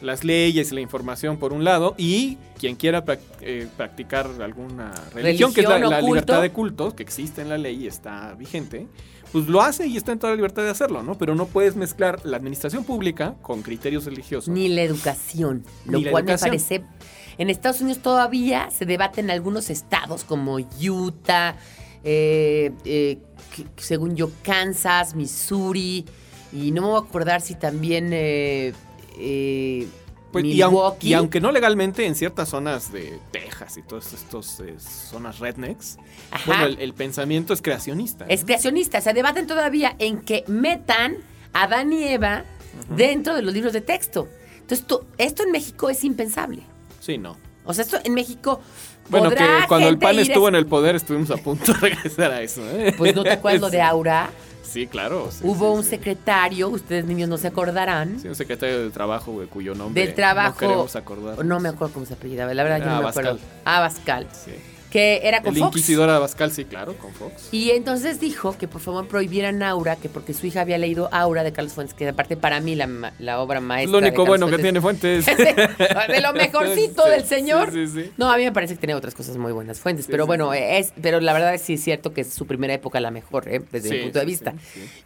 [0.00, 3.04] las leyes y la información por un lado y quien quiera
[3.40, 7.84] eh, practicar alguna religión, que es la, libertad de cultos, que existe en la ley
[7.84, 8.86] y está vigente,
[9.32, 11.16] pues lo hace y está en toda la libertad de hacerlo, ¿no?
[11.16, 14.48] Pero no puedes mezclar la administración pública con criterios religiosos.
[14.48, 16.50] Ni la educación, lo Ni cual educación.
[16.50, 16.84] me parece...
[17.38, 21.56] En Estados Unidos todavía se debate en algunos estados como Utah,
[22.04, 23.18] eh, eh,
[23.76, 26.04] según yo, Kansas, Missouri,
[26.52, 28.74] y no me voy a acordar si también eh,
[29.20, 29.88] eh,
[30.32, 30.62] Pues, y,
[31.12, 34.46] aunque no legalmente, en ciertas zonas de Texas y todas estas
[35.10, 35.98] zonas rednecks,
[36.30, 36.44] Ajá.
[36.46, 38.26] bueno, el, el pensamiento es creacionista.
[38.26, 38.30] ¿no?
[38.32, 41.16] Es creacionista, se debaten todavía en que metan
[41.52, 42.44] a Adán y Eva
[42.96, 44.28] dentro de los libros de texto.
[44.60, 46.62] Entonces, tú- esto en México es impensable.
[47.00, 47.36] Sí, no.
[47.64, 48.60] O sea, esto en México.
[49.08, 52.30] Bueno, que cuando el PAN a- estuvo en el poder estuvimos a punto de regresar
[52.30, 52.62] a eso.
[52.70, 52.94] ¿eh?
[52.96, 54.30] Pues no te acuerdas lo de Aura.
[54.70, 55.28] Sí, claro.
[55.30, 55.90] sí, Hubo sí, un sí.
[55.90, 58.20] secretario, ustedes niños no se acordarán.
[58.20, 60.52] Sí, un secretario del trabajo güey, cuyo nombre del trabajo.
[60.52, 61.44] no queremos acordar.
[61.44, 63.38] No me acuerdo cómo se apellidaba, la verdad yo Era no me acuerdo.
[63.64, 64.26] Abascal.
[64.32, 64.52] Sí.
[64.90, 65.76] Que era con El Fox.
[65.76, 67.48] inquisidor Abascal, sí, claro, con Fox.
[67.52, 71.44] Y entonces dijo que por favor prohibieran Aura, que porque su hija había leído Aura
[71.44, 73.92] de Carlos Fuentes, que aparte para mí la, obra Es maestra.
[74.00, 75.26] lo único bueno que tiene Fuentes.
[75.36, 77.72] de, lo mejorcito Sí, del señor.
[77.72, 78.12] Sí, sí, sí.
[78.16, 80.92] No, a mí me parece que tiene otras cosas muy buenas fuentes, pero bueno, es,
[81.00, 83.62] pero la verdad sí es cierto que es su primera época la mejor, ¿eh?
[83.70, 84.54] desde mi punto de vista.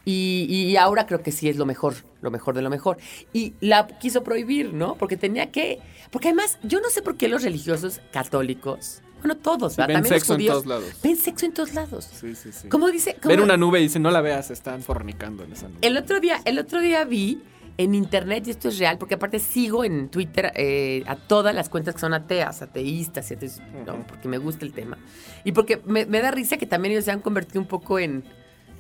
[0.05, 2.99] Y, y ahora creo que sí es lo mejor, lo mejor de lo mejor.
[3.33, 4.97] Y la quiso prohibir, ¿no?
[4.97, 5.81] Porque tenía que,
[6.11, 9.89] porque además yo no sé por qué los religiosos católicos, bueno todos, ¿verdad?
[9.89, 10.85] ven también los sexo en judíos, todos lados.
[11.03, 12.09] ven sexo en todos lados.
[12.21, 12.69] Sí, sí, sí.
[12.69, 15.69] Como dice, como- Ven una nube y dicen, no la veas, están fornicando en esa
[15.69, 15.79] nube.
[15.83, 17.43] el otro día, el otro día vi
[17.77, 21.69] en internet, y esto es real, porque aparte sigo en Twitter eh, a todas las
[21.69, 23.37] cuentas que son ateas, ateístas, y
[23.85, 24.97] no, porque me gusta el tema.
[25.43, 28.23] Y porque me, me da risa que también ellos se han convertido un poco en,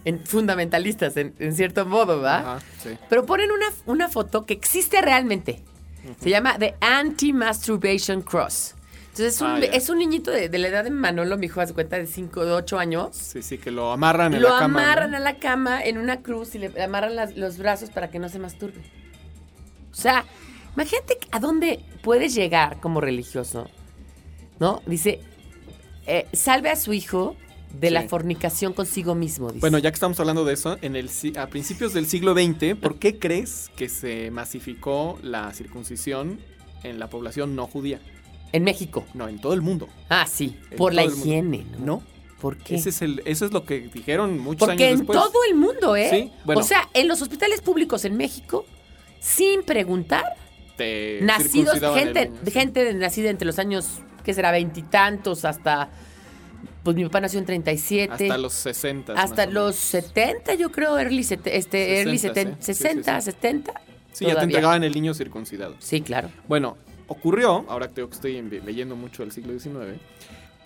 [0.04, 2.38] en fundamentalistas, en, en cierto modo, ¿va?
[2.38, 2.90] Ajá, sí.
[3.08, 5.64] Pero ponen una, una foto que existe realmente.
[6.20, 8.74] Se llama The Anti-Masturbation Cross.
[9.14, 11.60] Entonces es un, Ah, es un niñito de, de la edad de Manolo, mi hijo,
[11.60, 13.10] hace cuenta, de 5, de 8 años.
[13.14, 14.80] Sí, sí, que lo amarran en Lo la cama.
[14.80, 14.86] ¿no?
[14.86, 18.18] amarran a la cama en una cruz y le amarran las- los brazos para que
[18.18, 18.80] no se masturbe.
[19.92, 20.24] O sea,
[20.74, 23.70] imagínate a dónde puedes llegar como religioso,
[24.58, 24.82] ¿no?
[24.84, 25.20] Dice,
[26.08, 27.36] eh, salve a su hijo
[27.72, 27.94] de Sí.
[27.94, 29.60] la fornicación consigo mismo, dice.
[29.60, 31.08] Bueno, ya que estamos hablando de eso, en el,
[31.38, 36.40] a principios del siglo XX, ¿por qué crees que se masificó la circuncisión
[36.82, 38.00] en la población no judía?
[38.54, 39.04] En México.
[39.14, 39.88] No, en todo el mundo.
[40.08, 41.84] Ah, sí, En por la higiene, ¿no?
[41.86, 42.02] No,
[42.40, 42.76] ¿Por qué?
[42.76, 45.18] ese es el, eso es lo que dijeron muchos Porque años en después.
[45.18, 46.08] todo el mundo, ¿eh?
[46.10, 46.60] Sí, bueno.
[46.60, 48.64] O sea, en los hospitales públicos en México,
[49.18, 50.24] sin preguntar,
[50.76, 53.88] Te nacidos, el gente, gente nacida entre los años,
[54.24, 54.50] ¿qué será?
[54.52, 55.90] Veintitantos hasta.
[56.82, 58.12] Pues mi papá nació en 37.
[58.12, 59.12] Hasta los 60.
[59.14, 63.20] hasta los 70, yo creo, early, sete- este, early 60, 70, sí, sí, sí, 60,
[63.20, 63.30] sí.
[63.30, 63.80] 70.
[64.12, 65.74] Sí, ya te entregaban el niño circuncidado.
[65.78, 66.30] Sí, claro.
[66.46, 66.76] Bueno,
[67.08, 70.00] ocurrió, ahora que estoy en- leyendo mucho del siglo XIX,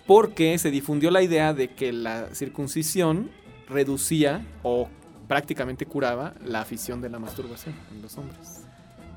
[0.07, 3.29] porque se difundió la idea de que la circuncisión
[3.67, 4.89] reducía o
[5.27, 8.61] prácticamente curaba la afición de la masturbación en los hombres.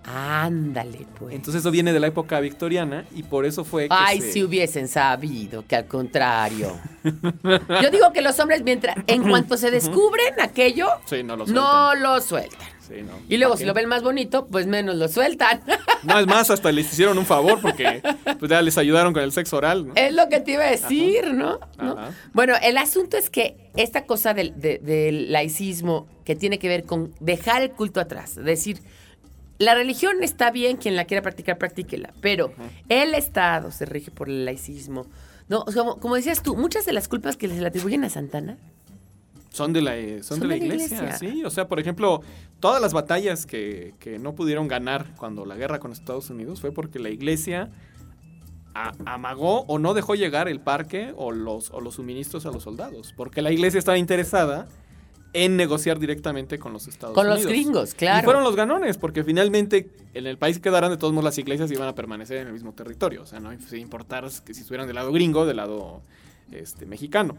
[0.04, 1.34] Ándale, pues.
[1.34, 4.42] Entonces eso viene de la época victoriana y por eso fue que Ay, se- si
[4.42, 6.76] hubiesen sabido que al contrario.
[7.04, 11.92] Yo digo que los hombres, mientras, en cuanto se descubren aquello, Sí, no lo no
[11.92, 12.02] sueltan.
[12.02, 12.68] lo sueltan.
[12.86, 13.12] Sí, no.
[13.28, 15.60] Y luego, ¿Para si lo ven más bonito, pues menos lo sueltan.
[16.02, 18.02] No, es más, hasta les hicieron un favor porque
[18.40, 19.92] pues ya les ayudaron con el sexo oral, ¿no?
[19.94, 21.60] Es lo que te iba a decir, ¿no?
[21.78, 21.92] ¿No?
[21.92, 22.10] Ajá.
[22.32, 26.82] Bueno, el asunto es que esta cosa del, de- del laicismo que tiene que ver
[26.84, 28.80] con dejar el culto atrás, es decir,
[29.58, 32.52] la religión está bien, quien la quiera practicar, practíquela, pero
[32.88, 35.06] el Estado se rige por el laicismo.
[35.48, 38.56] No, como, como decías tú, muchas de las culpas que se le atribuyen a Santana,
[39.52, 41.44] Son de la, eh, son de la iglesia, sí.
[41.44, 42.22] O sea, por ejemplo,
[42.58, 46.72] todas las batallas que, que no pudieron ganar cuando la guerra con Estados Unidos fue
[46.72, 47.70] porque la iglesia
[48.74, 52.62] a- amagó o no dejó llegar el parque o los, o los suministros a los
[52.62, 53.12] soldados.
[53.16, 54.66] Porque la iglesia estaba interesada
[55.34, 57.42] en negociar directamente con los Estados con Unidos.
[57.44, 58.20] los gringos, claro.
[58.20, 61.38] Y fueron los ganones, porque finalmente en el país que quedaran, de todos modos las
[61.38, 63.22] iglesias iban a permanecer en el mismo territorio.
[63.22, 66.00] O sea, no sin importar que si estuvieran del lado gringo, del lado
[66.50, 67.36] este, mexicano.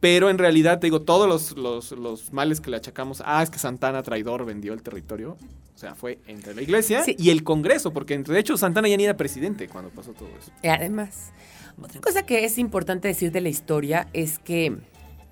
[0.00, 3.50] Pero en realidad, te digo, todos los, los- los males que le achacamos, ah, es
[3.50, 5.36] que Santana traidor vendió el territorio,
[5.74, 7.16] o sea, fue entre la iglesia Sí.
[7.18, 10.28] y el Congreso, porque entre- de hecho Santana ya ni era presidente cuando pasó todo
[10.38, 10.50] eso.
[10.62, 11.32] Y además,
[11.80, 14.76] otra cosa que es importante decir de la historia es que,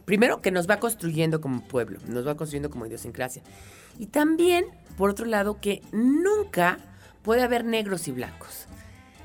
[0.06, 3.42] primero, que nos va construyendo como pueblo, nos va construyendo como idiosincrasia.
[3.98, 4.64] Y también,
[4.96, 6.78] por otro lado, que nunca
[7.22, 8.66] puede haber negros y blancos.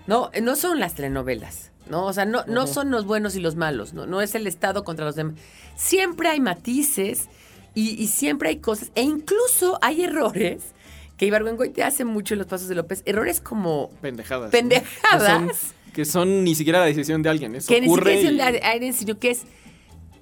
[0.07, 1.68] No, no son las telenovelas.
[1.89, 4.45] No, o sea, no, no son los buenos y los malos, no, no es el
[4.47, 5.35] Estado contra los demás.
[5.75, 7.27] Siempre hay matices
[7.73, 10.73] y, y siempre hay cosas, e incluso hay errores
[11.17, 14.45] que Ibargüengoite hace mucho en los pasos de López, errores como Pendejadas.
[14.45, 14.51] ¿no?
[14.51, 15.39] Pendejadas.
[15.47, 17.55] Que son, que son ni siquiera la decisión de alguien.
[17.55, 19.43] Eso que ni siquiera es un aire, sino que es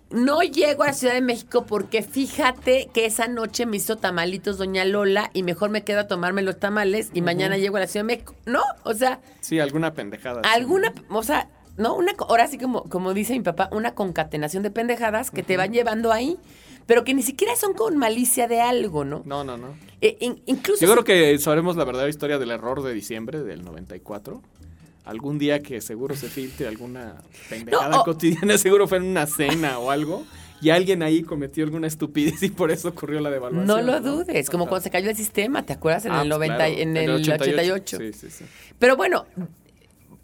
[0.09, 4.85] no llego a Ciudad de México porque fíjate que esa noche me hizo tamalitos Doña
[4.85, 8.05] Lola y mejor me quedo a tomarme los tamales y mañana llego a la Ciudad
[8.05, 8.35] de México.
[8.45, 10.41] No, o sea, Sí, alguna pendejada.
[10.43, 10.49] sí.
[10.51, 14.71] alguna, o sea, no, una, ahora sí como, como dice mi papá, una concatenación de
[14.71, 16.37] pendejadas que te van llevando ahí,
[16.85, 19.21] pero que ni siquiera son con malicia de algo, ¿no?
[19.25, 19.75] No, no, no.
[20.01, 23.63] Eh, in- incluso Yo creo que sabremos la verdadera historia del error de diciembre del
[23.65, 24.41] 94.
[25.05, 27.15] Algún día que seguro se filtre alguna
[27.49, 30.25] pendejada No, cotidiana, seguro fue en una cena o algo,
[30.61, 33.67] y alguien ahí cometió alguna estupidez y por eso ocurrió la devaluación.
[33.67, 36.05] no lo dudes, como cuando se cayó el sistema, ¿te acuerdas?
[36.05, 37.97] En Ah, el pues 90, claro, en el 88.
[37.99, 38.45] Sí, sí, sí.
[38.79, 39.25] Pero bueno,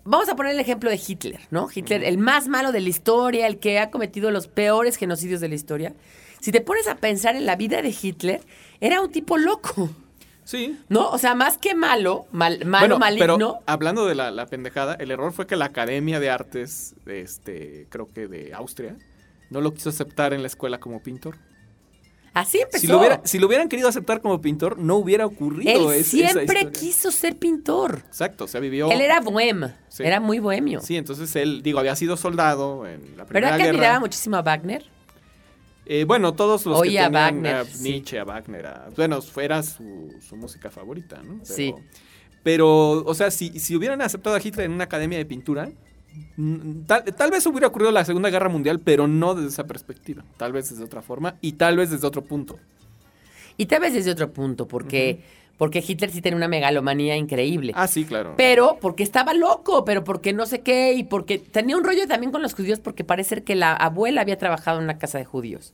[0.06, 1.68] vamos a poner el ejemplo de Hitler, ¿no?
[1.74, 5.50] Hitler, el más malo de la historia, el que ha cometido los peores genocidios de
[5.50, 5.94] la historia.
[6.42, 8.42] Si te pones a pensar en la vida de Hitler,
[8.82, 9.90] era un tipo loco,
[10.46, 10.78] Sí.
[10.90, 11.10] ¿no?
[11.10, 13.38] O sea, más que malo, mal, malo, Bueno, maligno.
[13.38, 17.88] pero hablando de la, la pendejada, el error fue que la Academia de Artes, este,
[17.90, 18.98] creo que de Austria,
[19.50, 21.38] no lo quiso aceptar en la escuela como pintor.
[22.34, 22.82] Así empezó.
[22.82, 26.08] Si lo, hubiera- si lo hubieran querido aceptar como pintor, no hubiera ocurrido Él es-
[26.08, 28.04] siempre quiso ser pintor.
[28.08, 28.90] Exacto, o sea, vivió...
[28.92, 30.02] Él era bohemio, Sí.
[30.04, 30.82] era muy bohemio.
[30.82, 33.78] Sí, entonces él, digo, había sido soldado en la Primera ¿Verdad que Guerra.
[33.78, 34.84] admiraba muchísimo a Wagner?
[35.86, 37.84] Eh, bueno, todos los Oye, que a tenían Wagner, a sí.
[37.84, 41.34] Nietzsche, a Wagner, a- bueno, fuera su, su música favorita, ¿no?
[41.44, 41.76] Pero, Sí.
[42.42, 45.70] Pero, o sea, si, si hubieran aceptado a Hitler en una academia de pintura,
[46.88, 50.24] tal, tal vez hubiera ocurrido la Segunda Guerra Mundial, pero no desde esa perspectiva.
[50.38, 52.60] Tal vez desde otra forma y tal vez desde otro punto.
[53.58, 55.22] Y tal vez desde otro punto, porque,
[55.58, 57.74] porque Hitler sí tenía una megalomanía increíble.
[57.76, 58.34] Ah, sí, claro.
[58.36, 62.32] Pero porque estaba loco, pero porque no sé qué, y porque tenía un rollo también
[62.32, 65.26] con los judíos, porque parece ser que la abuela había trabajado en una casa de
[65.26, 65.74] judíos.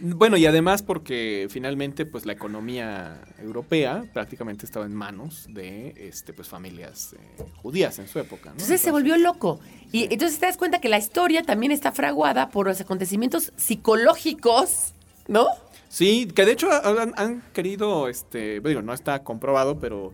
[0.00, 6.32] Bueno, y además porque finalmente pues la economía europea prácticamente estaba en manos de este
[6.32, 8.52] pues familias eh, judías en su época, ¿no?
[8.52, 9.60] Entonces se volvió loco.
[9.92, 14.94] Y entonces te das cuenta que la historia también está fraguada por los acontecimientos psicológicos,
[15.28, 15.46] ¿no?
[15.88, 20.12] Sí, que de hecho han, han querido, este, digo, no está comprobado, pero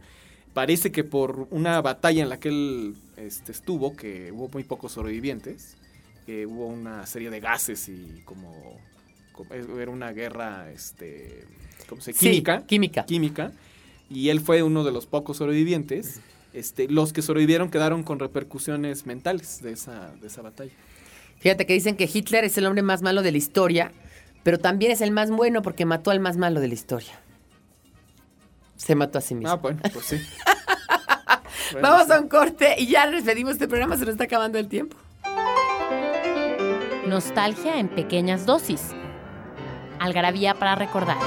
[0.52, 4.92] parece que por una batalla en la que él este, estuvo, que hubo muy pocos
[4.92, 5.76] sobrevivientes,
[6.26, 8.78] que hubo una serie de gases y como-
[9.50, 11.44] era una guerra, este,
[11.88, 13.04] ¿cómo se Sí, química, química.
[13.06, 13.52] química,
[14.08, 16.20] y él fue uno de los pocos sobrevivientes.
[16.52, 20.72] Este, los que sobrevivieron quedaron con repercusiones mentales de esa, de esa batalla.
[21.38, 23.92] Fíjate que dicen que Hitler es el hombre más malo de la historia,
[24.42, 27.20] pero también es el más bueno porque mató al más malo de la historia.
[28.76, 29.50] Se mató a sí mismo.
[29.52, 30.16] Ah, bueno, pues sí.
[31.72, 32.12] Bueno, Vamos sí.
[32.14, 34.96] a un corte y ya despedimos este programa, se nos está acabando el tiempo.
[37.06, 38.82] Nostalgia en pequeñas dosis.
[40.00, 41.18] Algarabía para recordar.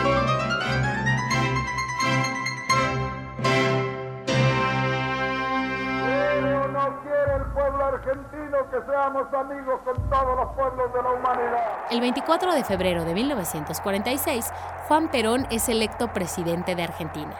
[6.03, 11.03] ¿Quiere o no quiere el pueblo argentino que seamos amigos con todos los pueblos de
[11.03, 11.63] la humanidad?
[11.91, 14.51] El 24 de febrero de 1946,
[14.87, 17.35] Juan Perón es electo presidente de Argentina,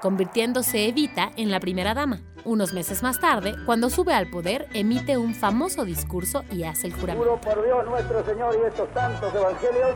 [0.00, 2.20] convirtiéndose Evita en la primera dama.
[2.44, 6.94] Unos meses más tarde, cuando sube al poder, emite un famoso discurso y hace el
[6.94, 7.24] juramento.
[7.24, 9.94] Juro por Dios nuestro Señor y estos santos evangelios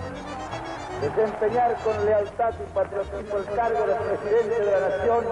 [1.03, 5.24] desempeñar con lealtad y patriotismo el cargo de presidente de la nación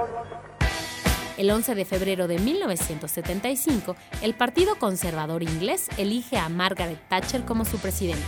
[1.39, 7.65] El 11 de febrero de 1975, el Partido Conservador inglés elige a Margaret Thatcher como
[7.65, 8.27] su presidenta.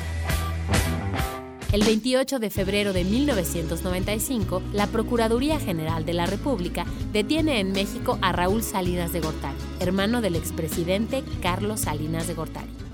[1.72, 8.18] El 28 de febrero de 1995, la Procuraduría General de la República detiene en México
[8.20, 12.91] a Raúl Salinas de Gortari, hermano del expresidente Carlos Salinas de Gortari.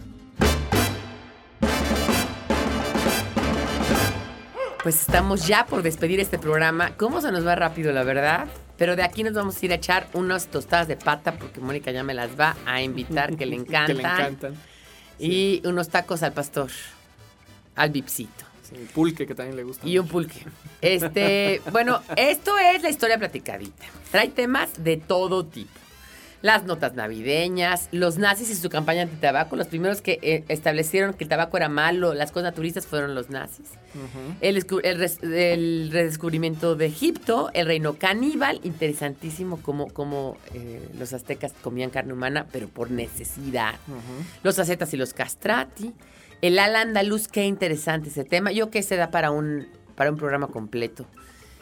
[4.83, 6.97] Pues estamos ya por despedir este programa.
[6.97, 8.47] ¿Cómo se nos va rápido, la verdad?
[8.76, 11.91] Pero de aquí nos vamos a ir a echar unas tostadas de pata porque Mónica
[11.91, 13.87] ya me las va a invitar, que le encantan.
[13.97, 14.55] Que le encantan.
[15.18, 16.70] Y unos tacos al pastor,
[17.74, 18.45] al bipsito.
[18.62, 19.85] Sí, pulque que también le gusta.
[19.87, 20.45] Y un pulque.
[20.81, 23.85] Este, bueno, esto es la historia platicadita.
[24.12, 25.72] Trae temas de todo tipo.
[26.41, 31.24] Las notas navideñas, los nazis y su campaña antitabaco, los primeros que eh, establecieron que
[31.24, 33.66] el tabaco era malo, las cosas naturistas fueron los nazis.
[34.41, 41.12] El, el res- el redescubrimiento de Egipto, el reino caníbal, interesantísimo como, como eh, los
[41.12, 43.74] aztecas comían carne humana, pero por necesidad.
[44.45, 45.93] Los acetas y los castrati.
[46.41, 48.53] El ala andaluz, qué interesante ese tema.
[48.53, 49.66] Yo que se da para un,
[49.97, 51.05] para un programa completo,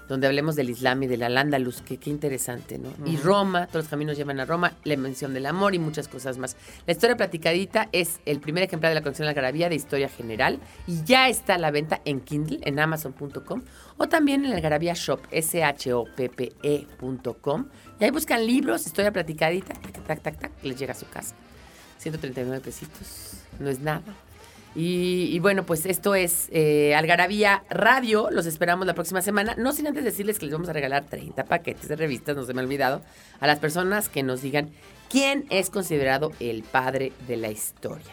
[0.09, 2.91] donde hablemos del Islam y del al andaluz, que qué interesante, ¿no?
[3.05, 6.39] Y Roma, todos los caminos llevan a Roma, la mención del amor y muchas cosas
[6.39, 6.57] más.
[6.87, 11.03] La historia platicadita es el primer ejemplar de la colección Algarabía de Historia General y
[11.05, 13.63] ya está a la venta en Kindle, en amazon.com
[13.97, 16.67] o también en el Algarabía Shop, S-H-O-P-P-E.com.
[17.99, 21.35] Y ahí buscan libros, historia platicadita, tac, tac, tac, tac, les llega a su casa.
[21.99, 24.03] 139 pesitos, no es nada.
[24.79, 28.29] Y, bueno, pues esto es eh, Algarabía Radio.
[28.31, 29.55] Los esperamos la próxima semana.
[29.57, 32.53] No sin antes decirles que les vamos a regalar 30 paquetes de revistas, no se
[32.53, 33.01] me ha olvidado,
[33.41, 34.69] a las personas que nos digan
[35.09, 38.13] quién es considerado el padre de la historia.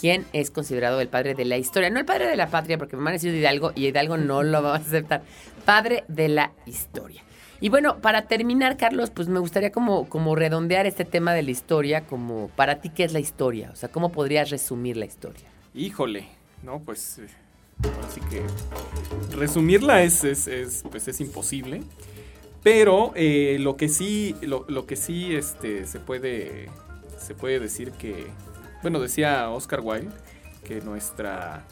[0.00, 1.88] ¿Quién es considerado el padre de la historia?
[1.88, 4.60] No el padre de la patria, porque me a decir Hidalgo y Hidalgo no lo
[4.60, 5.22] va a aceptar.
[5.64, 7.22] Padre de la historia.
[7.60, 11.52] Y bueno, para terminar, Carlos, pues me gustaría como, como redondear este tema de la
[11.52, 13.70] historia, como para ti, ¿qué es la historia?
[13.72, 15.51] O sea, ¿cómo podrías resumir la historia?
[15.74, 16.28] Híjole,
[16.62, 17.26] no, pues eh,
[17.84, 18.42] ahora sí que
[19.36, 21.82] resumirla es, es, es, pues es imposible.
[22.62, 26.68] Pero eh, lo que sí, lo, lo que sí este, se puede
[27.18, 28.26] se puede decir que,
[28.82, 30.10] bueno, decía Oscar Wilde
[30.64, 31.64] que nuestra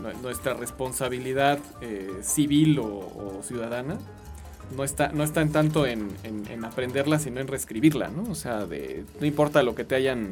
[0.00, 3.98] nu- nuestra responsabilidad eh, civil o, ciudadana
[4.76, 8.22] no está, no está en tanto en, en- en aprenderla, sino en reescribirla, ¿no?
[8.30, 10.30] O sea, de, no importa lo que te hayan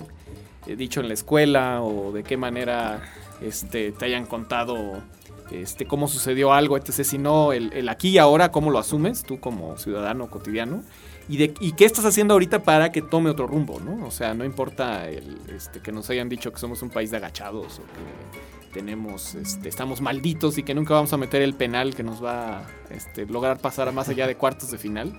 [0.67, 3.03] dicho en la escuela o de qué manera
[3.41, 5.03] este, te hayan contado
[5.51, 7.05] este, cómo sucedió algo, etc.
[7.05, 10.83] Sino el, el aquí y ahora, cómo lo asumes tú como ciudadano cotidiano.
[11.29, 14.05] Y, de, y qué estás haciendo ahorita para que tome otro rumbo, ¿no?
[14.07, 17.19] O sea, no importa el, este, que nos hayan dicho que somos un país de
[17.19, 21.95] agachados o que tenemos, este, estamos malditos y que nunca vamos a meter el penal
[21.95, 25.15] que nos va a este, lograr pasar a más allá de cuartos de final.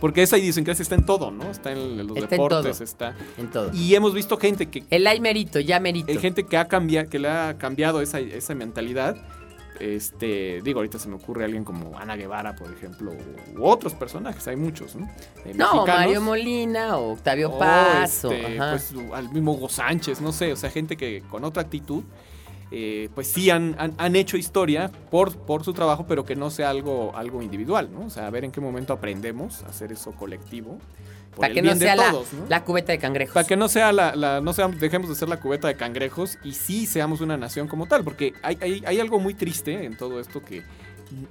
[0.00, 1.50] Porque esa idiosincrasia está en todo, ¿no?
[1.50, 3.16] Está en los Está deportes, está...
[3.36, 3.70] En todo.
[3.74, 6.10] Y hemos visto gente que, El hay mérito, ya mérito.
[6.12, 9.16] hay gente que ha cambiado, que le ha cambiado esa, esa mentalidad.
[9.80, 13.12] Este, digo, ahorita se me ocurre alguien como Ana Guevara, por ejemplo,
[13.56, 15.08] u otros personajes, hay muchos, ¿no?
[15.44, 15.86] Eh, no.
[15.86, 18.24] Mario Molina o Octavio Paz.
[18.24, 21.62] o- este, pues, al mismo Hugo Sánchez, no sé, o sea, gente que con otra
[21.62, 22.02] actitud,
[22.70, 26.50] eh, pues sí han, han- han hecho historia por, por su trabajo, pero que no
[26.50, 28.06] sea algo, algo individual, ¿no?
[28.06, 30.78] O sea, a ver en qué momento aprendemos a hacer eso colectivo.
[31.36, 32.12] para que no sea la,
[32.48, 33.32] la cubeta de cangrejos.
[33.34, 36.36] Para que no sea la, la- no seamos, dejemos de ser la cubeta de cangrejos
[36.44, 39.96] y sí seamos una nación como tal, porque hay, hay, hay algo muy triste en
[39.96, 40.62] todo esto que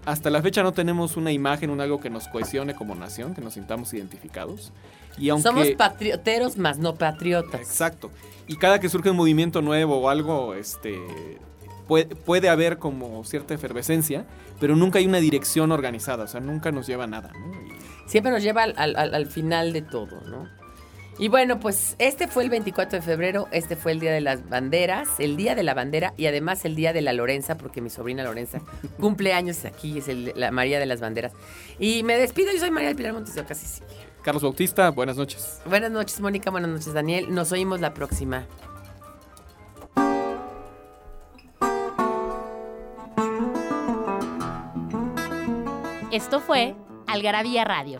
[0.06, 3.42] hasta la fecha no tenemos una imagen, un algo que nos cohesione como nación, que
[3.42, 4.72] nos sintamos identificados.
[5.18, 7.62] Y aunque, Somos patrioteros más no patriotas.
[7.62, 8.12] Exacto.
[8.48, 10.98] Y cada que surge un movimiento nuevo o algo, este
[11.88, 14.26] puede, puede haber como cierta efervescencia,
[14.60, 17.52] pero nunca hay una dirección organizada, o sea, nunca nos lleva a nada, ¿no?
[17.54, 17.78] Y-
[18.10, 20.48] Siempre nos lleva al, al- al- al final de todo, ¿no?
[21.20, 24.48] Y bueno, pues este fue el 24 de febrero, este fue el Día de las
[24.50, 27.90] Banderas, el Día de la Bandera y además el Día de la Lorenza, porque mi
[27.90, 28.62] sobrina Lorenza
[29.00, 31.34] cumple años aquí, es el- la María de las Banderas.
[31.80, 33.88] Y me despido, yo soy María del Pilar Montes de Oca, Sicilia.
[34.22, 35.60] Carlos Bautista, buenas noches.
[35.66, 37.34] Buenas noches, Mónica, buenas noches, Daniel.
[37.34, 38.46] Nos oímos la próxima.
[46.12, 46.76] Esto fue
[47.08, 48.00] Algarabía Radio.